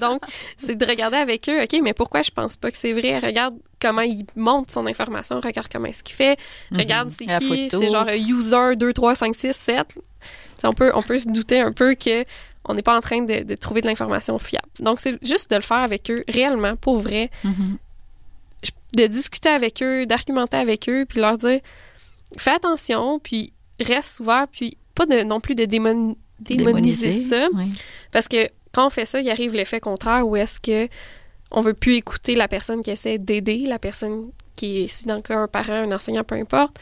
donc, 0.00 0.22
c'est 0.56 0.76
de 0.76 0.84
regarder 0.84 1.16
avec 1.16 1.48
eux, 1.48 1.62
OK, 1.62 1.78
mais 1.82 1.92
pourquoi 1.92 2.22
je 2.22 2.30
pense 2.30 2.56
pas 2.56 2.70
que 2.70 2.76
c'est 2.76 2.92
vrai? 2.92 3.18
Regarde 3.18 3.54
comment 3.80 4.02
il 4.02 4.24
monte 4.34 4.70
son 4.70 4.86
information, 4.86 5.40
regarde 5.40 5.68
comment 5.70 5.86
est-ce 5.86 6.02
qu'il 6.02 6.16
fait, 6.16 6.38
mhm. 6.70 6.78
regarde 6.78 7.10
c'est 7.10 7.26
qui, 7.38 7.70
c'est 7.70 7.88
genre 7.90 8.08
user 8.08 8.76
2, 8.76 8.92
3, 8.92 9.14
5, 9.14 9.34
6, 9.34 9.52
7. 9.52 9.98
on 10.64 10.72
peut, 10.72 10.90
on 10.94 11.02
peut 11.02 11.18
se 11.18 11.28
douter 11.28 11.60
un 11.60 11.72
peu 11.72 11.94
que 11.94 12.24
on 12.64 12.74
n'est 12.74 12.82
pas 12.82 12.96
en 12.96 13.00
train 13.00 13.22
de, 13.22 13.54
trouver 13.54 13.80
de 13.80 13.86
l'information 13.86 14.38
fiable. 14.38 14.68
Donc, 14.80 15.00
c'est 15.00 15.18
juste 15.24 15.50
de 15.50 15.56
le 15.56 15.62
faire 15.62 15.78
avec 15.78 16.10
eux, 16.10 16.24
réellement, 16.28 16.76
pour 16.76 16.98
vrai. 16.98 17.30
Mhm. 17.44 17.78
De 18.94 19.06
discuter 19.06 19.48
avec 19.48 19.82
eux, 19.82 20.04
d'argumenter 20.06 20.56
avec 20.56 20.88
eux, 20.88 21.04
puis 21.08 21.20
leur 21.20 21.38
dire 21.38 21.60
fais 22.38 22.50
attention, 22.50 23.18
puis 23.20 23.52
reste 23.84 24.20
ouvert, 24.20 24.46
puis 24.50 24.76
pas 24.94 25.06
de, 25.06 25.22
non 25.22 25.40
plus 25.40 25.54
de 25.54 25.64
démoniser, 25.64 27.12
ça. 27.12 27.48
Parce 28.12 28.28
que 28.28 28.48
quand 28.72 28.86
on 28.86 28.90
fait 28.90 29.06
ça, 29.06 29.20
il 29.20 29.30
arrive 29.30 29.54
l'effet 29.54 29.80
contraire 29.80 30.26
où 30.26 30.36
est-ce 30.36 30.60
que 30.60 30.88
on 31.50 31.60
veut 31.60 31.74
plus 31.74 31.96
écouter 31.96 32.36
la 32.36 32.46
personne 32.46 32.80
qui 32.80 32.90
essaie 32.90 33.18
d'aider, 33.18 33.64
la 33.66 33.78
personne 33.78 34.30
qui 34.54 34.82
est, 34.82 34.88
si 34.88 35.06
dans 35.06 35.16
le 35.16 35.22
cas 35.22 35.36
un 35.36 35.48
parent, 35.48 35.72
un 35.72 35.92
enseignant, 35.92 36.22
peu 36.22 36.36
importe. 36.36 36.78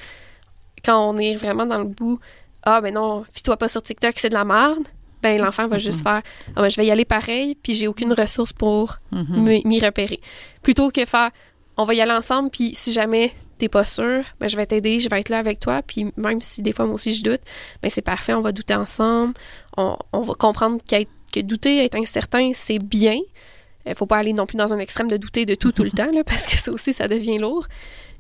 Quand 0.85 1.09
on 1.09 1.17
est 1.17 1.37
vraiment 1.37 1.65
dans 1.65 1.79
le 1.79 1.85
bout, 1.85 2.21
ah 2.63 2.81
ben 2.81 2.93
non, 2.93 3.25
fie-toi 3.33 3.57
pas 3.57 3.69
sur 3.69 3.83
TikTok, 3.83 4.13
c'est 4.17 4.29
de 4.29 4.35
la 4.35 4.45
merde. 4.45 4.87
Ben 5.23 5.41
l'enfant 5.41 5.67
va 5.67 5.79
juste 5.79 6.03
faire, 6.03 6.23
ah 6.55 6.63
ben 6.63 6.69
je 6.69 6.77
vais 6.77 6.87
y 6.87 6.91
aller 6.91 7.05
pareil, 7.05 7.57
puis 7.57 7.75
j'ai 7.75 7.89
aucune 7.89 8.13
ressource 8.13 8.53
pour 8.53 8.99
mm-hmm. 9.13 9.67
m'y 9.67 9.81
repérer. 9.81 10.21
Plutôt 10.63 10.91
que 10.91 11.05
faire, 11.05 11.31
on 11.77 11.85
va 11.85 11.95
y 11.95 12.01
aller 12.01 12.13
ensemble, 12.13 12.51
puis 12.51 12.73
si 12.75 12.93
jamais 12.93 13.33
t'es 13.59 13.69
pas 13.69 13.85
sûr, 13.85 14.25
ben, 14.41 14.49
je 14.49 14.57
vais 14.57 14.67
t'aider, 14.67 15.01
je 15.01 15.09
vais 15.09 15.21
être 15.21 15.29
là 15.29 15.39
avec 15.39 15.61
toi. 15.61 15.83
Puis 15.83 16.07
même 16.17 16.41
si 16.41 16.63
des 16.63 16.73
fois, 16.73 16.87
moi 16.87 16.95
aussi, 16.95 17.13
je 17.13 17.23
doute, 17.23 17.41
ben, 17.83 17.91
c'est 17.91 18.03
parfait, 18.03 18.35
on 18.35 18.41
va 18.41 18.53
douter 18.53 18.75
ensemble. 18.75 19.35
On, 19.77 19.97
va 20.13 20.35
comprendre 20.35 20.79
que 20.89 21.41
douter, 21.41 21.85
être 21.85 21.97
incertain, 21.97 22.53
c'est 22.55 22.79
bien. 22.79 23.19
Il 23.87 23.95
faut 23.95 24.07
pas 24.07 24.19
aller 24.19 24.33
non 24.33 24.47
plus 24.47 24.57
dans 24.57 24.73
un 24.73 24.79
extrême 24.79 25.09
de 25.09 25.17
douter 25.17 25.47
de 25.47 25.55
tout 25.55 25.73
tout 25.73 25.85
le 25.85 25.91
temps, 25.97 26.11
là, 26.11 26.25
parce 26.25 26.47
que 26.47 26.57
ça 26.57 26.73
aussi, 26.73 26.93
ça 26.93 27.09
devient 27.09 27.39
lourd. 27.39 27.67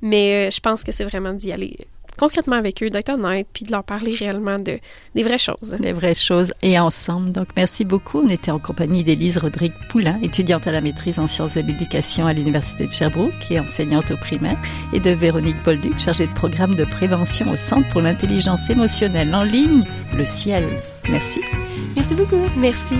Mais 0.01 0.49
euh, 0.49 0.51
je 0.51 0.61
pense 0.61 0.85
que 0.85 0.93
c'est 0.93 1.05
vraiment 1.05 1.33
d'y 1.33 1.53
aller 1.53 1.77
concrètement 2.19 2.57
avec 2.57 2.83
eux, 2.83 2.91
d'être 2.91 3.11
honnête, 3.11 3.47
puis 3.53 3.65
de 3.65 3.73
leur 3.73 3.85
parler 3.85 4.15
réellement 4.15 4.59
de, 4.59 4.79
des 5.15 5.23
vraies 5.23 5.39
choses. 5.39 5.77
Des 5.81 5.93
vraies 5.93 6.15
choses 6.15 6.53
et 6.63 6.79
ensemble. 6.79 7.33
Donc, 7.33 7.49
merci 7.57 7.85
beaucoup. 7.85 8.21
On 8.21 8.29
était 8.29 8.51
en 8.51 8.59
compagnie 8.59 9.05
d'Élise 9.05 9.39
Rodrigue 9.39 9.73
Poulain, 9.89 10.19
étudiante 10.23 10.67
à 10.67 10.73
la 10.73 10.81
maîtrise 10.81 11.19
en 11.19 11.27
sciences 11.27 11.55
de 11.55 11.61
l'éducation 11.61 12.27
à 12.27 12.33
l'Université 12.33 12.87
de 12.87 12.93
Sherbrooke 12.93 13.51
et 13.51 13.61
enseignante 13.61 14.11
au 14.11 14.17
primaire, 14.17 14.59
et 14.93 15.01
de 15.01 15.11
Véronique 15.11 15.63
Bolduc, 15.65 15.99
chargée 15.99 16.27
de 16.27 16.33
programme 16.33 16.75
de 16.75 16.85
prévention 16.85 17.51
au 17.51 17.57
Centre 17.57 17.89
pour 17.89 18.01
l'intelligence 18.01 18.69
émotionnelle 18.71 19.35
en 19.35 19.45
ligne, 19.45 19.85
le 20.17 20.25
ciel. 20.25 20.65
Merci. 21.09 21.41
Merci 21.97 22.15
beaucoup. 22.15 22.45
Merci. 22.57 22.97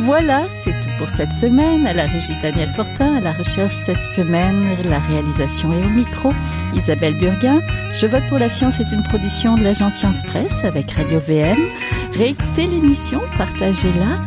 Voilà, 0.00 0.44
c'est 0.48 0.78
tout 0.80 0.90
pour 0.98 1.08
cette 1.08 1.32
semaine. 1.32 1.86
À 1.86 1.92
la 1.92 2.06
régie 2.06 2.34
Daniel 2.40 2.70
Fortin, 2.70 3.16
à 3.16 3.20
la 3.20 3.32
recherche 3.32 3.74
cette 3.74 4.02
semaine, 4.02 4.64
la 4.84 5.00
réalisation 5.00 5.72
est 5.72 5.84
au 5.84 5.88
micro. 5.88 6.32
Isabelle 6.72 7.18
Burguin. 7.18 7.60
Je 7.92 8.06
vote 8.06 8.22
pour 8.28 8.38
la 8.38 8.48
science 8.48 8.78
est 8.78 8.92
une 8.92 9.02
production 9.02 9.56
de 9.56 9.64
l'agence 9.64 9.94
Science 9.94 10.22
Presse 10.22 10.64
avec 10.64 10.92
Radio 10.92 11.18
VM. 11.18 11.66
Réécoutez 12.12 12.66
l'émission, 12.66 13.20
partagez-la. 13.36 14.22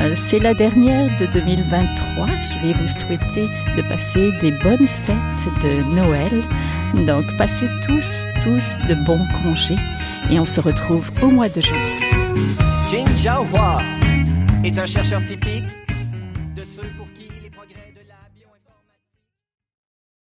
Euh, 0.00 0.12
c'est 0.14 0.38
la 0.38 0.54
dernière 0.54 1.08
de 1.18 1.26
2023. 1.26 2.26
Je 2.26 2.66
vais 2.66 2.74
vous 2.74 2.88
souhaiter 2.88 3.48
de 3.76 3.82
passer 3.88 4.30
des 4.40 4.52
bonnes 4.52 4.86
fêtes 4.86 5.48
de 5.62 5.82
Noël. 5.94 6.44
Donc, 7.06 7.24
passez 7.36 7.66
tous, 7.84 8.24
tous 8.42 8.78
de 8.88 8.94
bons 9.04 9.26
congés 9.42 9.78
et 10.30 10.38
on 10.38 10.46
se 10.46 10.60
retrouve 10.60 11.10
au 11.22 11.28
mois 11.28 11.48
de 11.48 11.60
janvier 11.60 12.06
est 14.64 14.78
un 14.78 14.86
chercheur 14.86 15.22
typique 15.22 15.64